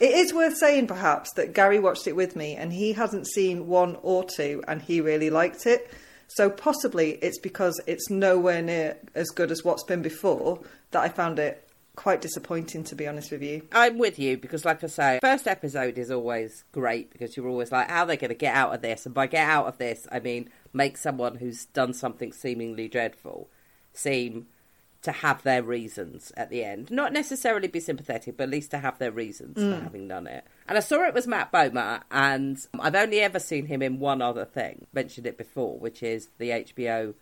[0.01, 3.67] It is worth saying, perhaps, that Gary watched it with me and he hasn't seen
[3.67, 5.91] one or two and he really liked it.
[6.29, 11.09] So possibly it's because it's nowhere near as good as what's been before that I
[11.09, 13.63] found it quite disappointing, to be honest with you.
[13.73, 17.73] I'm with you because, like I say, first episode is always great because you're always
[17.73, 19.05] like, how are they going to get out of this?
[19.05, 23.51] And by get out of this, I mean make someone who's done something seemingly dreadful
[23.95, 24.47] seem
[25.09, 26.91] to have their reasons at the end.
[26.91, 29.83] Not necessarily be sympathetic, but at least to have their reasons for mm.
[29.83, 30.45] having done it.
[30.69, 34.21] And I saw it was Matt Bomer, and I've only ever seen him in one
[34.21, 37.15] other thing, mentioned it before, which is the HBO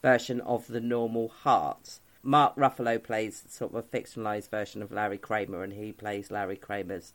[0.00, 1.98] version of The Normal Heart.
[2.22, 6.56] Mark Ruffalo plays sort of a fictionalized version of Larry Kramer, and he plays Larry
[6.56, 7.14] Kramer's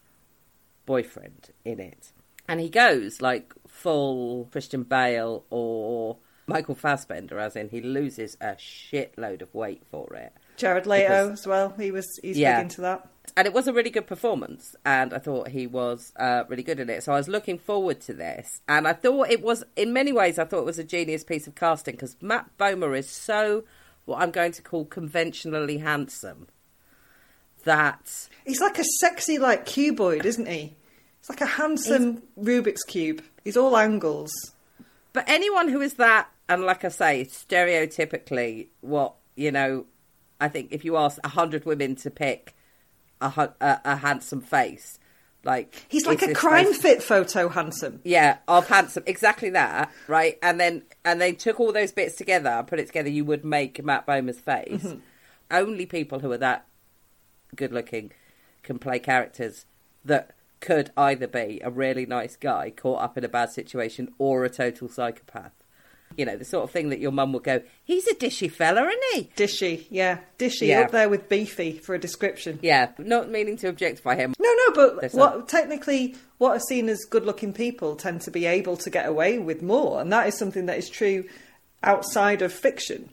[0.85, 2.11] boyfriend in it.
[2.45, 8.55] And he goes like full Christian Bale or Michael Fassbender, as in he loses a
[8.55, 10.33] shitload of weight for it.
[10.57, 11.73] Jared Leto Because- as well.
[11.79, 12.57] He was he's Yeah.
[12.57, 13.07] big into that.
[13.37, 16.77] and it was a really good performance and i thought he was uh, really good
[16.81, 19.93] in it so i was looking forward to this and i thought it was in
[19.93, 23.09] many ways i thought it was a genius piece of casting because matt bomer is
[23.09, 23.63] so
[24.03, 26.47] what i'm going to call conventionally handsome
[27.63, 30.73] that He's like a sexy like cuboid, isn't he?
[31.21, 33.23] He's like a handsome Rubik's cube.
[33.45, 34.33] He's all angles.
[35.13, 39.85] but anyone who is that and like i say stereotypically what you know
[40.39, 42.55] i think if you ask a hundred women to pick
[43.21, 44.99] a, a, a handsome face
[45.43, 47.99] like He's like a crime face- fit photo handsome.
[48.03, 50.39] Yeah, of handsome, exactly that, right?
[50.41, 53.09] And then and they took all those bits together, and put it together.
[53.09, 54.83] You would make Matt Bomer's face.
[54.83, 54.99] Mm-hmm.
[55.51, 56.65] Only people who are that
[57.55, 58.11] good looking
[58.63, 59.65] can play characters
[60.05, 64.45] that could either be a really nice guy caught up in a bad situation or
[64.45, 65.62] a total psychopath.
[66.17, 68.87] You know, the sort of thing that your mum would go, "He's a dishy fella,
[68.87, 70.81] isn't he?" Dishy, yeah, dishy Yeah.
[70.81, 72.59] up there with beefy for a description.
[72.61, 74.33] Yeah, not meaning to objectify him.
[74.39, 78.45] No, no, but There's what technically what are seen as good-looking people tend to be
[78.45, 81.25] able to get away with more, and that is something that is true
[81.83, 83.09] outside of fiction.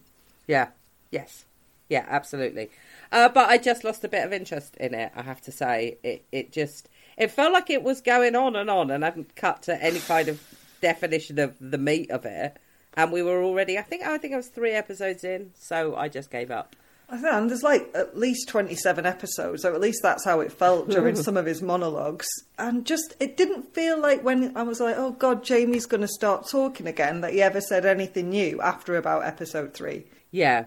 [0.46, 0.68] Yeah.
[1.10, 1.44] Yes.
[1.88, 2.70] Yeah, absolutely.
[3.12, 5.10] Uh, but I just lost a bit of interest in it.
[5.16, 8.70] I have to say, it it just it felt like it was going on and
[8.70, 10.40] on, and I haven't cut to any kind of
[10.80, 12.56] definition of the meat of it.
[12.94, 16.08] And we were already, I think, I think I was three episodes in, so I
[16.08, 16.74] just gave up.
[17.08, 21.16] And there's like at least 27 episodes, or at least that's how it felt during
[21.22, 22.26] some of his monologues.
[22.58, 26.08] And just, it didn't feel like when I was like, oh God, Jamie's going to
[26.08, 30.04] start talking again, that he ever said anything new after about episode three.
[30.30, 30.66] Yeah.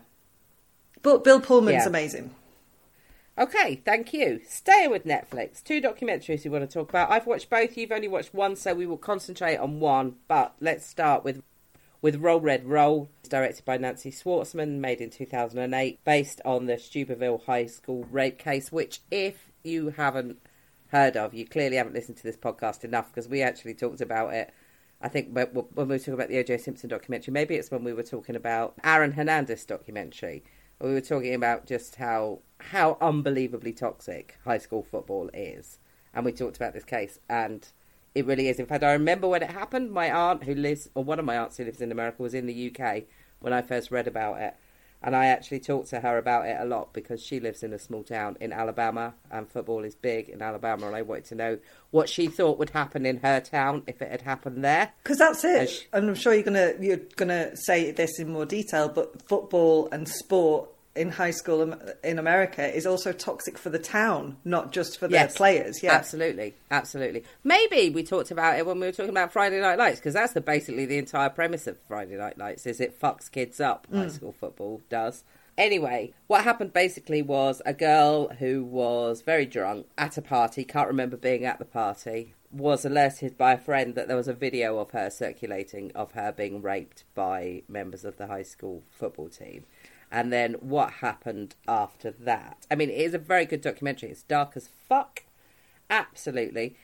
[1.01, 1.87] But Bill Pullman's Yeah.
[1.87, 2.31] amazing.
[3.37, 4.41] Okay, thank you.
[4.47, 7.09] Staying with Netflix, two documentaries we want to talk about.
[7.09, 7.75] I've watched both.
[7.77, 10.17] You've only watched one, so we will concentrate on one.
[10.27, 11.41] But let's start with
[12.03, 13.09] with Roll Red Roll.
[13.27, 18.71] Directed by Nancy Schwartzman, made in 2008, based on the Steubenville High School rape case.
[18.71, 20.37] Which, if you haven't
[20.89, 24.33] heard of, you clearly haven't listened to this podcast enough because we actually talked about
[24.35, 24.53] it.
[25.01, 26.59] I think when when we were talking about the O.J.
[26.59, 30.43] Simpson documentary, maybe it's when we were talking about Aaron Hernandez documentary.
[30.79, 35.79] We were talking about just how how unbelievably toxic high school football is,
[36.13, 37.67] and we talked about this case, and
[38.15, 38.59] it really is.
[38.59, 39.91] In fact, I remember when it happened.
[39.91, 42.45] My aunt, who lives, or one of my aunts who lives in America, was in
[42.45, 43.03] the UK
[43.39, 44.55] when I first read about it,
[45.01, 47.79] and I actually talked to her about it a lot because she lives in a
[47.79, 51.57] small town in Alabama, and football is big in Alabama, and I wanted to know
[51.91, 54.93] what she thought would happen in her town if it had happened there.
[55.03, 55.61] Because that's it.
[55.61, 59.27] As sh- and I'm sure you're gonna you're gonna say this in more detail, but
[59.27, 64.71] football and sport in high school in America is also toxic for the town, not
[64.71, 65.81] just for the Yes, players.
[65.81, 67.23] Yeah, absolutely, absolutely.
[67.43, 70.33] Maybe we talked about it when we were talking about Friday Night Lights because that's
[70.33, 73.87] the basically the entire premise of Friday Night Lights is it fucks kids up.
[73.91, 73.97] Mm.
[73.97, 75.23] High school football does.
[75.57, 80.87] Anyway, what happened basically was a girl who was very drunk at a party, can't
[80.87, 84.79] remember being at the party, was alerted by a friend that there was a video
[84.79, 89.65] of her circulating of her being raped by members of the high school football team.
[90.13, 92.67] And then what happened after that?
[92.69, 94.11] I mean, it is a very good documentary.
[94.11, 95.23] It's dark as fuck.
[95.89, 96.75] Absolutely.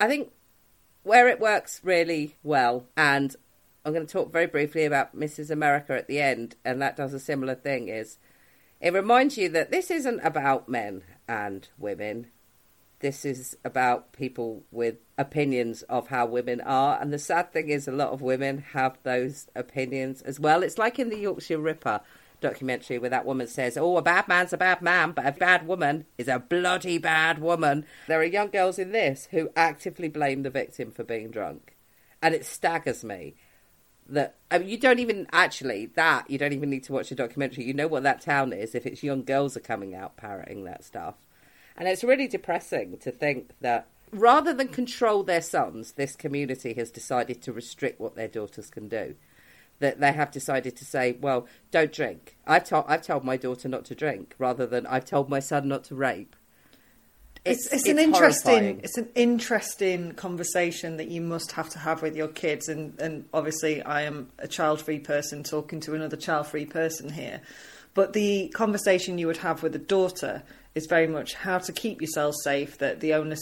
[0.00, 0.32] I think
[1.02, 3.36] where it works really well, and
[3.84, 5.50] I'm going to talk very briefly about Mrs.
[5.50, 8.16] America at the end, and that does a similar thing, is
[8.80, 12.28] it reminds you that this isn't about men and women.
[13.00, 16.98] This is about people with opinions of how women are.
[16.98, 20.62] And the sad thing is, a lot of women have those opinions as well.
[20.62, 22.00] It's like in the Yorkshire Ripper
[22.40, 25.66] documentary where that woman says, Oh, a bad man's a bad man, but a bad
[25.66, 27.86] woman is a bloody bad woman.
[28.06, 31.76] There are young girls in this who actively blame the victim for being drunk.
[32.20, 33.34] And it staggers me
[34.08, 37.14] that I mean, you don't even actually that you don't even need to watch a
[37.14, 37.64] documentary.
[37.64, 40.84] You know what that town is if its young girls are coming out parroting that
[40.84, 41.14] stuff,
[41.76, 46.90] and it's really depressing to think that rather than control their sons, this community has
[46.90, 49.14] decided to restrict what their daughters can do.
[49.80, 52.36] That they have decided to say, well, don't drink.
[52.46, 55.68] I've told I've told my daughter not to drink, rather than I've told my son
[55.68, 56.34] not to rape.
[57.44, 58.80] it's, it's, an interesting horrifying.
[58.82, 63.24] it's an interesting conversation that you must have to have with your kids and and
[63.32, 67.40] obviously I am a child free person talking to another child free person here
[67.94, 70.42] but the conversation you would have with a daughter
[70.74, 73.40] is very much how to keep yourself safe that the onus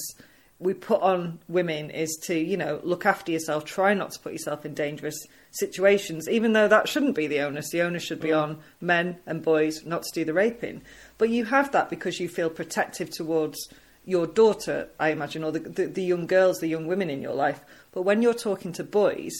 [0.58, 4.32] we put on women is to you know look after yourself try not to put
[4.32, 5.26] yourself in dangerous
[5.58, 8.42] situations even though that shouldn't be the onus the onus should be mm.
[8.42, 10.82] on men and boys not to do the raping
[11.18, 13.68] but you have that because you feel protective towards
[14.06, 17.34] your daughter, I imagine, or the, the, the young girls, the young women in your
[17.34, 17.60] life.
[17.92, 19.32] But when you're talking to boys,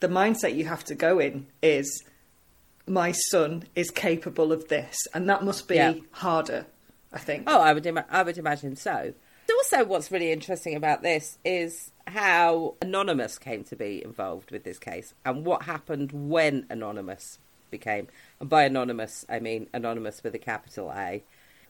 [0.00, 2.04] the mindset you have to go in is
[2.86, 5.94] my son is capable of this, and that must be Yeah.
[6.12, 6.66] harder.
[7.12, 7.44] I think.
[7.46, 9.14] Oh, I would, ima- I would imagine so.
[9.50, 14.78] Also, what's really interesting about this is how Anonymous came to be involved with this
[14.78, 17.38] case and what happened when Anonymous
[17.70, 18.08] became.
[18.40, 21.22] And by Anonymous, I mean Anonymous with a capital A,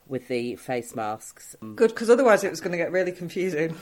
[0.09, 1.55] with the face masks.
[1.77, 3.77] Good, because otherwise it was going to get really confusing.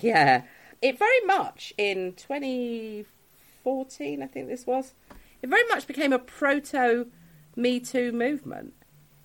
[0.00, 0.42] Yeah.
[0.82, 4.92] It very much, in 2014, I think this was,
[5.40, 7.06] it very much became a proto
[7.54, 8.74] Me Too movement.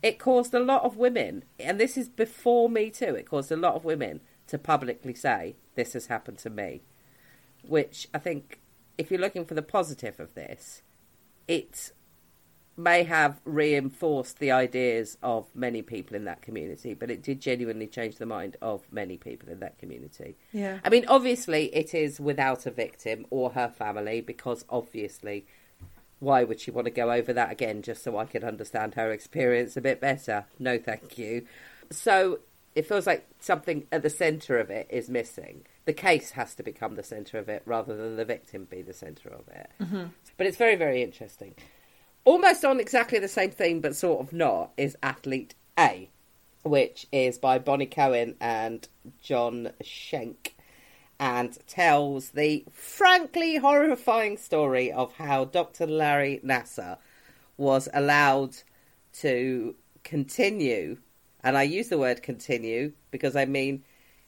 [0.04, 3.58] It caused a lot of women, and this is before Me Too, it caused a
[3.58, 6.82] lot of women to publicly say, This has happened to me.
[7.64, 8.62] Which I think,
[8.98, 10.84] if you're looking for the positive of this,
[11.48, 11.92] it
[12.78, 17.88] may have reinforced the ideas of many people in that community, but it did genuinely
[17.88, 20.38] change the mind of many people in that community.
[20.54, 20.80] Yeah.
[20.86, 25.48] I mean, obviously, it is without a victim or her family because obviously,
[26.20, 29.12] why would she want to go over that again just so I could understand her
[29.12, 30.46] experience a bit better?
[30.60, 31.46] No, thank you.
[31.92, 32.40] So
[32.76, 35.66] it feels like something at the centre of it is missing.
[35.86, 38.94] The case has to become the centre of it rather than the victim be the
[38.94, 39.70] centre of it.
[39.82, 40.04] Mm-hmm.
[40.38, 41.56] But it's very, very interesting.
[42.26, 46.10] Almost on exactly the same theme, but sort of not, is Athlete A,
[46.64, 48.88] which is by Bonni Cohen and
[49.22, 50.57] Jon Shenk,
[51.20, 55.88] and tells the frankly horrifying story of how Dr.
[55.88, 56.98] Larry Nassar
[57.58, 58.56] was allowed
[59.14, 60.98] to continue,
[61.44, 63.84] and I use the word continue because I mean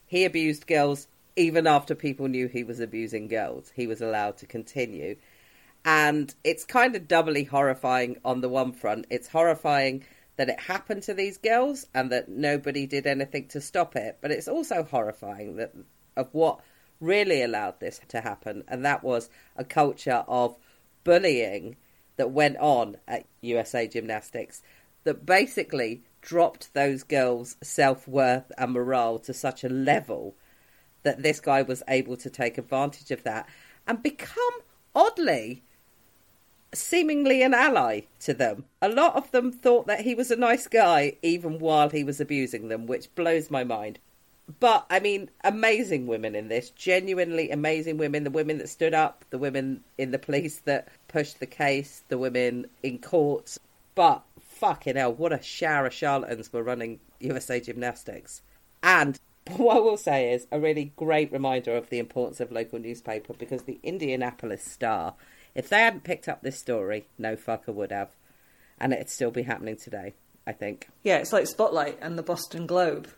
[0.06, 3.72] he abused girls even after people knew he was abusing girls.
[3.74, 5.16] He was allowed to continue.
[5.84, 9.06] And it's kind of doubly horrifying on the one front.
[9.08, 10.04] It's horrifying
[10.36, 14.18] that it happened to these girls and that nobody did anything to stop it.
[14.20, 15.72] But it's also horrifying that
[16.16, 16.60] of what
[17.00, 20.56] really allowed this to happen, and that was a culture of
[21.04, 21.76] bullying
[22.16, 24.62] that went on at USA Gymnastics
[25.04, 30.34] that basically dropped those girls' self worth and morale to such a level
[31.02, 33.48] that this guy was able to take advantage of that
[33.86, 34.60] and become
[34.94, 35.62] oddly
[36.74, 38.64] seemingly an ally to them.
[38.80, 42.20] A lot of them thought that he was a nice guy even while he was
[42.20, 43.98] abusing them, which blows my mind.
[44.58, 48.24] But I mean, amazing women in this, genuinely amazing women.
[48.24, 52.18] The women that stood up, the women in the police that pushed the case, the
[52.18, 53.58] women in court.
[53.94, 58.42] But fucking hell, what a shower of charlatans were running USA Gymnastics.
[58.82, 59.18] And
[59.56, 63.34] what I will say is a really great reminder of the importance of local newspaper
[63.34, 65.14] because the Indianapolis Star,
[65.54, 68.10] if they hadn't picked up this story, no fucker would have.
[68.78, 70.14] And it'd still be happening today,
[70.46, 70.88] I think.
[71.02, 73.08] Yeah, it's like Spotlight and the Boston Globe.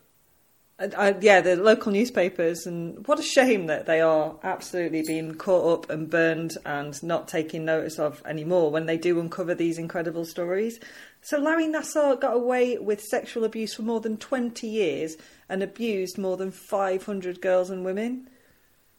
[0.79, 5.35] And, uh, yeah, the local newspapers, and what a shame that they are absolutely being
[5.35, 9.77] caught up and burned and not taking notice of anymore when they do uncover these
[9.77, 10.79] incredible stories.
[11.21, 15.15] So, Larry Nassar got away with sexual abuse for more than 20 years
[15.47, 18.27] and abused more than 500 girls and women.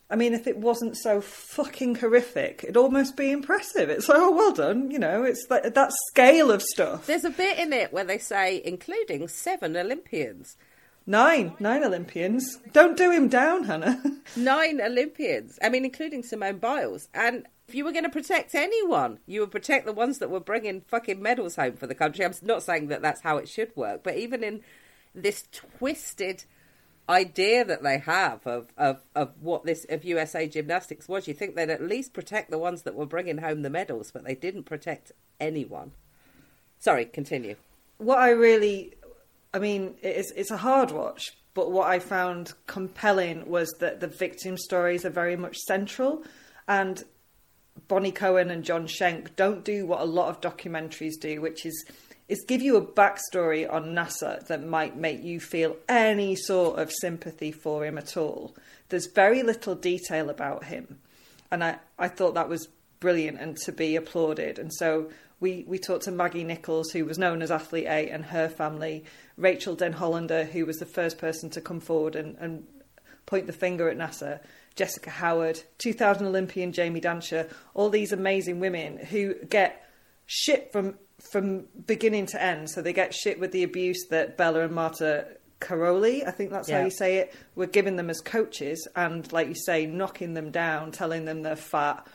[0.08, 3.90] I mean, if it wasn't so fucking horrific, it'd almost be impressive.
[3.90, 7.06] It's like, oh, well done, you know, it's like that scale of stuff.
[7.06, 10.56] There's a bit in it where they say, including seven Olympians.
[11.06, 12.58] Nine, nine Olympians.
[12.72, 14.02] Don't do him down, Hannah.
[14.36, 15.58] Nine Olympians.
[15.62, 17.08] I mean, including Simone Biles.
[17.12, 20.40] And if you were going to protect anyone, you would protect the ones that were
[20.40, 22.24] bringing fucking medals home for the country.
[22.24, 24.62] I'm not saying that that's how it should work, but even in
[25.14, 26.44] this twisted
[27.08, 31.54] idea that they have of, of, of what this of USA gymnastics was, you think
[31.54, 34.64] they'd at least protect the ones that were bringing home the medals, but they didn't
[34.64, 35.92] protect anyone.
[36.78, 37.56] Sorry, continue.
[37.98, 38.93] what I really,
[39.54, 44.08] I mean, it's it's a hard watch, but what I found compelling was that the
[44.08, 46.24] victim stories are very much central,
[46.66, 47.02] and
[47.88, 51.86] Bonni Cohen and Jon Shenk don't do what a lot of documentaries do, which is
[52.26, 56.90] is give you a backstory on Nassar that might make you feel any sort of
[56.90, 58.56] sympathy for him at all.
[58.88, 60.98] There's very little detail about him,
[61.52, 64.58] and I, I thought that was brilliant and to be applauded.
[64.58, 65.10] And so
[65.44, 69.04] we, we talked to Maggie Nichols, who was known as Athlete A, and her family,
[69.36, 72.66] Rachael Denhollander, who was the first person to come forward and, and
[73.26, 74.40] point the finger at Nassar,
[74.74, 79.86] Jessica Howard, 2000 Olympian Jamie Dantzscher, all these amazing women who get
[80.24, 82.70] shit from from beginning to end.
[82.70, 85.26] So they get shit with the abuse that Bella and Marta
[85.60, 89.48] Karolyi, I think that's how you say it, were giving them as coaches, and like
[89.48, 92.06] you say, knocking them down, telling them they're fat,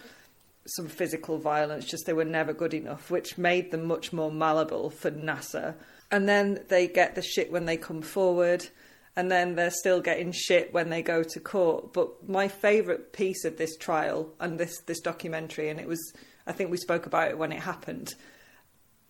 [0.66, 4.90] some physical violence, just they were never good enough, which made them much more malleable
[4.90, 5.76] for Nassar.
[6.12, 8.68] And then they get the shit when they come forward,
[9.16, 11.94] and then they're still getting shit when they go to court.
[11.94, 16.14] But my favourite piece of this trial and this, this documentary, and it was,
[16.48, 18.14] I think we spoke about it when it happened,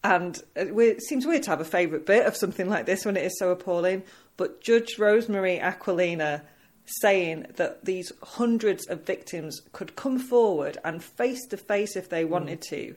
[0.03, 3.25] And it seems weird to have a favourite bit of something like this when it
[3.25, 4.03] is so appalling.
[4.37, 6.43] But Judge Rosemary Aquilina
[7.01, 12.25] saying that these hundreds of victims could come forward and face to face, if they
[12.25, 12.95] wanted to,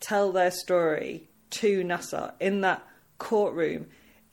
[0.00, 2.86] tell their story to Nassar in that
[3.18, 3.86] courtroom.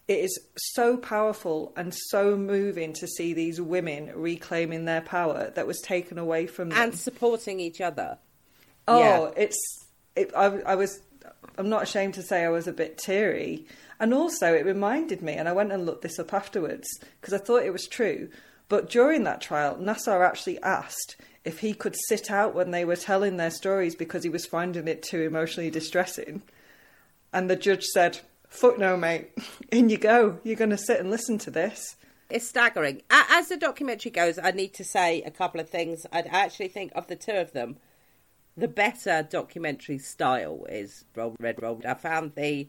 [0.08, 5.68] It is so powerful and so moving to see these women reclaiming their power that
[5.68, 6.78] was taken away from them.
[6.78, 8.18] and supporting each other.
[8.88, 9.32] Oh, Yeah.
[9.36, 9.58] it's.
[10.16, 11.02] It, I, I was.
[11.58, 13.66] I'm not ashamed to say I was a bit teary,
[14.00, 16.88] and also it reminded me, and I went and looked this up afterwards
[17.20, 18.30] because I thought it was true.
[18.70, 21.16] But during that trial, Nassar actually asked
[21.46, 24.88] if he could sit out when they were telling their stories because he was finding
[24.88, 26.42] it too emotionally distressing.
[27.32, 29.32] And the judge said, "Fuck no, mate.
[29.72, 30.40] In you go.
[30.44, 31.96] You're going to sit and listen to this."
[32.30, 33.04] It's staggering.
[33.10, 36.06] As the documentary goes, I need to say a couple of things.
[36.12, 37.78] I actually think of the two of them,
[38.58, 41.80] the better documentary style is Roll Red Roll.
[41.88, 42.68] I found the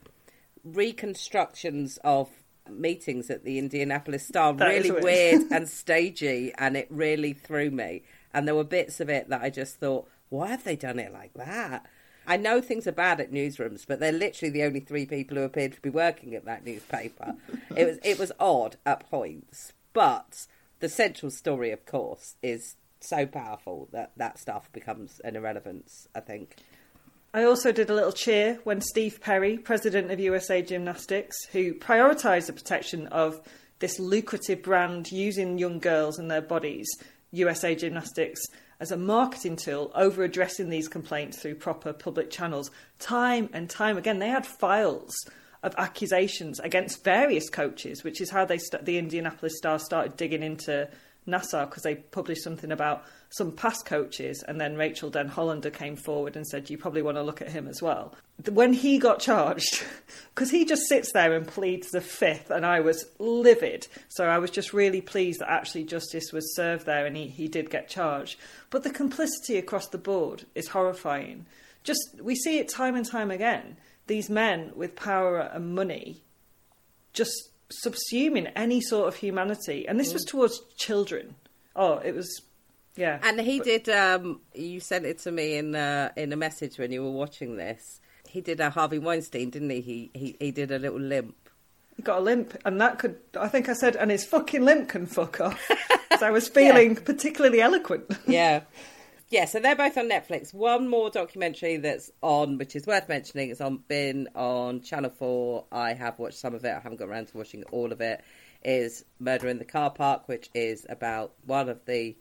[0.62, 2.28] reconstructions of
[2.72, 5.04] meetings at the Indianapolis Star That really weird.
[5.04, 8.02] weird and stagey, and it really threw me.
[8.32, 11.12] And there were bits of it that I just thought, why have they done it
[11.12, 11.86] like that?
[12.26, 15.44] I know things are bad at newsrooms, but they're literally the only three people who
[15.44, 17.34] appeared to be working at that newspaper.
[17.74, 20.46] it was it was odd at points, but
[20.80, 26.06] the central story, of course, is so powerful that that stuff becomes an irrelevance.
[26.14, 26.56] I think.
[27.38, 32.46] I also did a little cheer when Steve Penny, president of USA Gymnastics, who prioritised
[32.46, 33.40] the protection of
[33.78, 36.88] this lucrative brand using young girls and their bodies,
[37.30, 38.40] USA Gymnastics,
[38.80, 43.96] as a marketing tool over addressing these complaints through proper public channels, time and time
[43.96, 44.18] again.
[44.18, 45.14] They had files
[45.62, 50.42] of accusations against various coaches, which is how they st- the Indianapolis Star started digging
[50.42, 50.88] into
[51.24, 56.36] Nassar because they published something about some past coaches, and then Rachael Denhollander came forward
[56.36, 58.14] and said, "You probably want to look at him as well."
[58.50, 59.84] When he got charged,
[60.34, 63.86] because he just sits there and pleads the fifth, and I was livid.
[64.08, 67.48] So I was just really pleased that actually justice was served there, and he, he
[67.48, 68.38] did get charged.
[68.70, 71.46] But the complicity across the board is horrifying.
[71.84, 73.76] Just we see it time and time again.
[74.06, 76.22] These men with power and money
[77.12, 77.50] just
[77.84, 79.86] subsuming any sort of humanity.
[79.86, 80.28] And this was mm.
[80.28, 81.34] towards children.
[81.76, 82.42] Oh, it was,
[82.98, 83.20] yeah.
[83.22, 83.88] And he did.
[83.88, 87.56] Um, you sent it to me in uh, in a message when you were watching
[87.56, 88.00] this.
[88.28, 89.80] He did a Harvey Weinstein, didn't he?
[89.80, 91.36] He he, he did a little limp.
[91.96, 94.88] He got a limp, and that could, I think I said, and his fucking limp
[94.88, 95.70] can fuck off.
[96.22, 98.06] I was feeling particularly eloquent.
[98.26, 98.62] yeah.
[99.30, 100.54] Yeah, so they're both on Netflix.
[100.54, 105.66] One more documentary that's on, which is worth mentioning, is on been on Channel Four.
[105.70, 106.70] I have watched some of it.
[106.70, 108.22] I haven't got around to watching all of it.
[108.64, 112.16] Is Murder in the Car Park, which is about one of the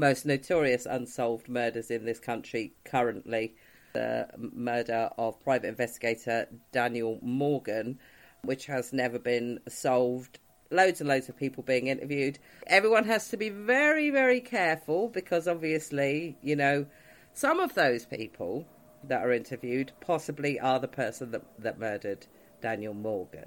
[0.00, 3.54] most notorious unsolved murders in this country currently,
[3.92, 7.98] the murder of private investigator Daniel Morgan,
[8.42, 10.38] which has never been solved
[10.70, 12.38] loads and loads of people being interviewed.
[12.66, 16.86] Everyone has to be very, very careful because obviously, you know,
[17.34, 18.66] some of those people
[19.04, 22.26] that are interviewed possibly are the person that, that murdered
[22.62, 23.46] Daniel Morgan.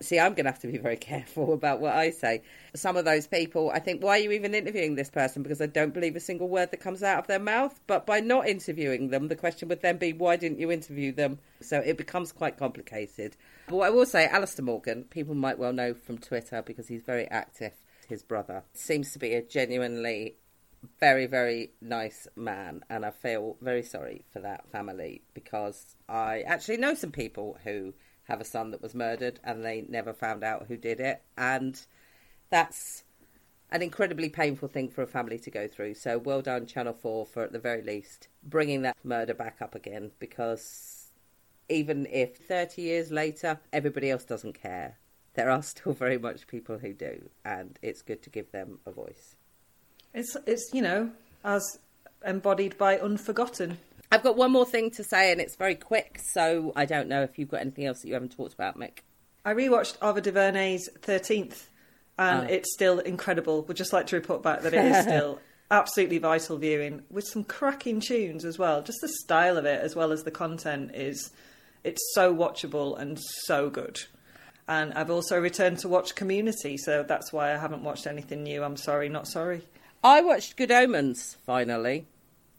[0.00, 2.42] See, I'm going to have to be very careful about what I say.
[2.74, 5.42] Some of those people, I think, why are you even interviewing this person?
[5.42, 7.78] Because I don't believe a single word that comes out of their mouth.
[7.86, 11.38] But by not interviewing them, the question would then be, why didn't you interview them?
[11.60, 13.36] So it becomes quite complicated.
[13.68, 17.02] But what I will say, Alistair Morgan, people might well know from Twitter because he's
[17.02, 17.72] very active.
[18.08, 20.36] His brother seems to be a genuinely
[20.98, 26.78] very, very nice man, and I feel very sorry for that family because I actually
[26.78, 27.94] know some people who
[28.30, 31.84] have a son that was murdered and they never found out who did it, and
[32.48, 33.04] that's
[33.72, 35.94] an incredibly painful thing for a family to go through.
[35.94, 39.74] So well done, Channel 4, for at the very least bringing that murder back up
[39.74, 41.10] again because
[41.68, 44.98] even if 30 years later everybody else doesn't care,
[45.34, 48.90] there are still very much people who do, and it's good to give them a
[48.90, 49.36] voice.
[50.12, 51.10] It's, it's you know,
[51.44, 51.62] as
[52.24, 53.78] embodied by Unforgotten.
[54.12, 57.22] I've got one more thing to say, and it's very quick, so I don't know
[57.22, 58.98] if you've got anything else that you haven't talked about, Mick.
[59.44, 61.68] I rewatched Ava DuVernay's 13th,
[62.18, 62.52] and Oh.
[62.52, 63.62] it's still incredible.
[63.62, 65.38] Would just like to report back that it is still
[65.70, 68.82] absolutely vital viewing with some cracking tunes as well.
[68.82, 71.30] Just the style of it, as well as the content, is
[71.84, 74.00] it's so watchable and so good.
[74.68, 78.62] And I've also returned to watch Community, so that's why I haven't watched anything new.
[78.62, 79.62] I'm sorry, not sorry.
[80.02, 82.06] I watched Good Omens finally,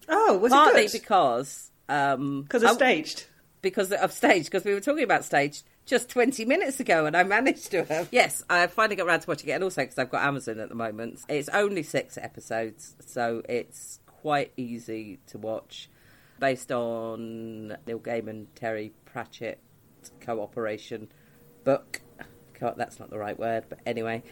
[0.09, 1.01] Oh, was partly it good?
[1.01, 3.25] because um, Because I- it's staged.
[3.61, 7.23] because of stage because we were talking about stage just 20 minutes ago and I
[7.23, 10.09] managed to have yes I finally got around to watching it and also because I've
[10.11, 15.89] got Amazon at the moment it's only six episodes so it's quite easy to watch
[16.39, 19.59] based on Neil Gaiman Terry Pratchett
[20.21, 21.07] cooperation
[21.63, 22.01] book.
[22.53, 24.23] Co- that's not the right word, but anyway,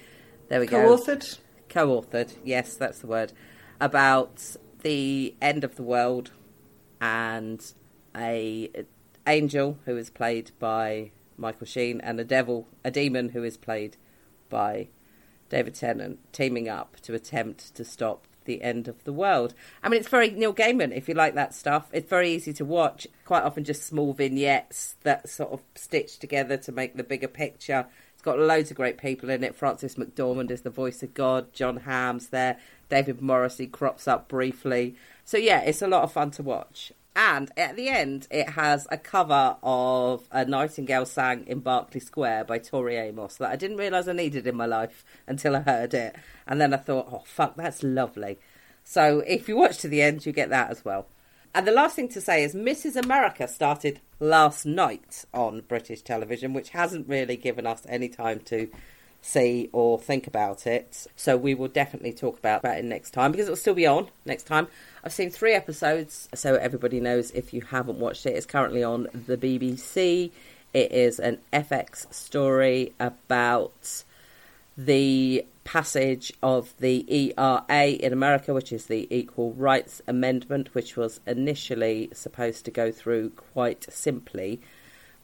[0.49, 0.95] there we go.
[0.97, 1.37] Co-authored.
[1.67, 3.33] Co-authored, yes, that's the word,
[3.81, 6.31] about the end of the world
[7.01, 7.73] and
[8.15, 8.69] a
[9.27, 13.97] angel who is played by Michael Sheen and a devil, a demon who is played
[14.49, 14.87] by
[15.49, 19.53] David Tennant, teaming up to attempt to stop the end of the world.
[19.83, 21.87] I mean, it's very Neil Gaiman if you like that stuff.
[21.93, 23.07] It's very easy to watch.
[23.25, 27.87] Quite often, just small vignettes that sort of stitch together to make the bigger picture.
[28.19, 29.55] It's got loads of great people in it.
[29.55, 31.53] Frances McDormand is the voice of God.
[31.53, 32.57] Jon Hamm's there.
[32.89, 34.97] David Morrissey crops up briefly.
[35.23, 36.91] So yeah, it's a lot of fun to watch.
[37.15, 42.43] And at the end, it has a cover of a Nightingale sang in Berkeley Square
[42.43, 45.93] by Tori Amos that I didn't realise I needed in my life until I heard
[45.93, 46.17] it.
[46.45, 48.37] And then I thought, oh, fuck, that's lovely.
[48.83, 51.07] So if you watch to the end, you get that as well.
[51.53, 52.95] And the last thing to say is Mrs.
[52.95, 58.69] America started last night on British television, which hasn't really given us any time to
[59.21, 61.07] see or think about it.
[61.15, 63.87] So we will definitely talk about, about it next time because it will still be
[63.87, 64.67] on next time.
[65.03, 69.07] I've seen three episodes, so everybody knows if you haven't watched it, it's currently on
[69.13, 70.31] the BBC.
[70.73, 74.03] It is an FX story about
[74.85, 81.19] the passage of the ERA in America, which is the Equal Rights Amendment, which was
[81.27, 84.61] initially supposed to go through quite simply,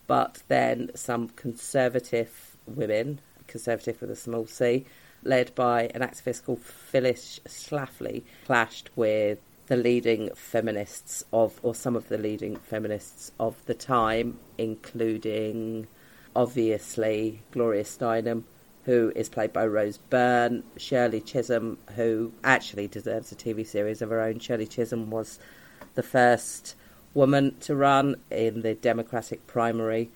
[0.07, 4.85] but then some conservative women, conservative with a small c,
[5.23, 11.95] led by an activist called Phyllis Schlafly, clashed with the leading feminists of, or some
[11.95, 15.87] of the leading feminists of the time, including
[16.35, 18.43] obviously Gloria Steinem,
[18.85, 24.09] who is played by Rose Byrne, Shirley Chisholm, who actually deserves a TV series of
[24.09, 24.39] her own.
[24.39, 25.39] Shirley Chisholm was
[25.95, 26.75] the first
[27.13, 30.11] woman to run in the Democratic primary.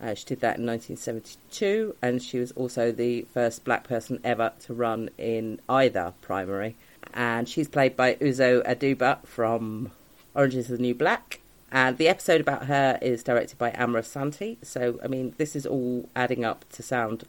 [0.00, 4.52] Uh, she did that in 1972, and she was also the first black person ever
[4.60, 6.76] to run in either primary.
[7.14, 9.90] And she's played by Uzo Aduba from
[10.34, 11.40] Orange is the New Black.
[11.70, 14.56] And the episode about her is directed by Amma Asante.
[14.62, 17.24] So, I mean, this is all adding up to sound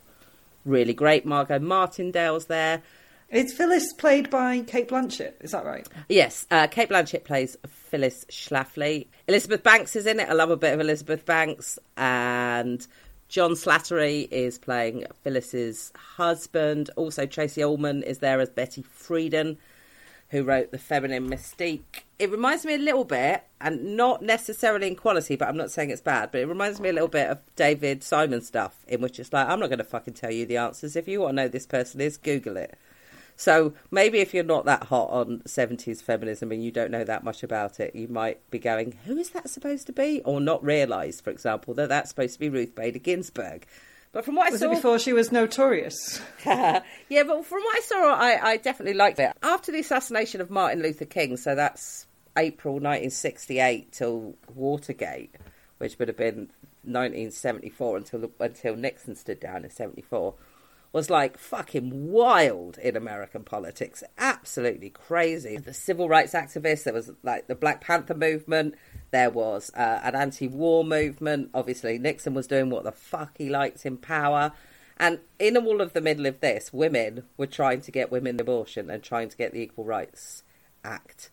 [0.70, 1.26] really great.
[1.26, 2.82] Margot Martindale's there.
[3.30, 5.34] It's Phyllis played by Cate Blanchett?
[5.42, 5.88] Is that right?
[6.08, 9.08] Yes, uh, Cate Blanchett plays Phyllis Schlafly.
[9.28, 10.30] Elizabeth Banks is in it.
[10.30, 11.78] I love a bit of Elizabeth Banks.
[11.96, 12.86] And
[13.28, 16.90] John Slattery is playing Phyllis's husband.
[16.96, 19.58] Also, Tracey Ullman is there as Betty Friedan,
[20.30, 22.04] who wrote The Feminine Mystique.
[22.20, 25.90] It reminds me a little bit, and not necessarily in quality, but I'm not saying
[25.90, 29.20] it's bad, but it reminds me a little bit of David Simon stuff, in which
[29.20, 30.96] it's like, I'm not going to fucking tell you the answers.
[30.96, 32.78] If you want to know this person is, Google it.
[33.36, 37.24] So maybe if you're not that hot on 70s feminism and you don't know that
[37.24, 40.22] much about it, you might be going, who is that supposed to be?
[40.26, 43.66] Or not realise, for example, that that's supposed to be Ruth Bader Ginsburg.
[44.12, 46.20] But from what I Was saw, it before she was notorious?
[46.46, 49.32] yeah, but from what I saw, I, I definitely liked it.
[49.44, 55.36] After the assassination of Martin Luther King, so that's April 1968 till Watergate,
[55.78, 56.50] which would have been
[56.84, 60.34] 1974 until until Nixon stood down in 74,
[60.92, 64.04] was like fucking wild in American politics.
[64.18, 65.58] Absolutely crazy.
[65.58, 68.76] The civil rights activists, there was like the Black Panther movement,
[69.12, 71.50] there was uh, an anti war movement.
[71.54, 74.52] Obviously, Nixon was doing what the fuck he liked in power.
[74.98, 78.90] And in all of the middle of this, women were trying to get women abortion
[78.90, 80.44] and trying to get the Equal Rights
[80.84, 81.30] Act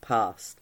[0.00, 0.60] passed.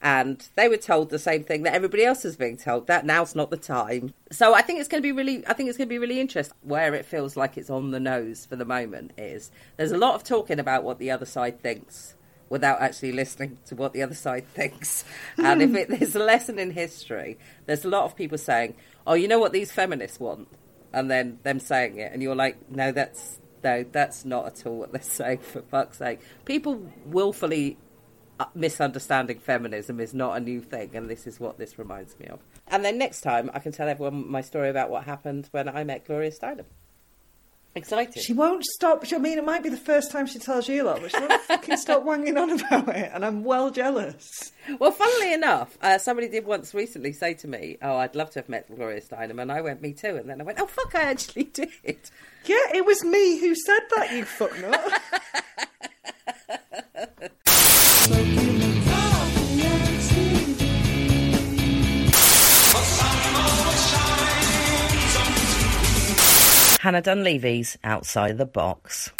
[0.00, 3.34] And they were told the same thing that everybody else is being told that now's
[3.34, 4.14] not the time.
[4.30, 6.20] So I think it's going to be really, I think it's going to be really
[6.20, 6.56] interesting.
[6.62, 10.14] Where it feels like it's on the nose for the moment is there's a lot
[10.14, 12.14] of talking about what the other side thinks
[12.48, 15.04] without actually listening to what the other side thinks.
[15.36, 18.74] And if it, there's a lesson in history, there's a lot of people saying,
[19.06, 20.48] "Oh, you know what these feminists want,"
[20.92, 24.78] and then them saying it, and you're like, "No, that's no, that's not at all
[24.78, 27.76] what they're saying." For fuck's sake, people willfully
[28.40, 32.26] uh, misunderstanding feminism is not a new thing, and this is what this reminds me
[32.26, 32.40] of.
[32.66, 35.84] And then next time, I can tell everyone my story about what happened when I
[35.84, 36.64] met Gloria Steinem.
[37.78, 38.22] Excited.
[38.22, 39.04] She won't stop.
[39.12, 41.20] I mean, it might be the first time she tells you a lot, but she
[41.20, 44.52] won't fucking stop wanging on about it, and I'm well jealous.
[44.78, 48.40] Well, funnily enough, uh, somebody did once recently say to me, "Oh, I'd love to
[48.40, 50.94] have met Gloria Steinem," and I went, "Me too." And then I went, "Oh fuck,
[50.94, 51.70] I actually did."
[52.44, 54.78] Yeah, it was me who said that, you fucknut.
[66.78, 69.10] Hannah Dunleavy's outside the box.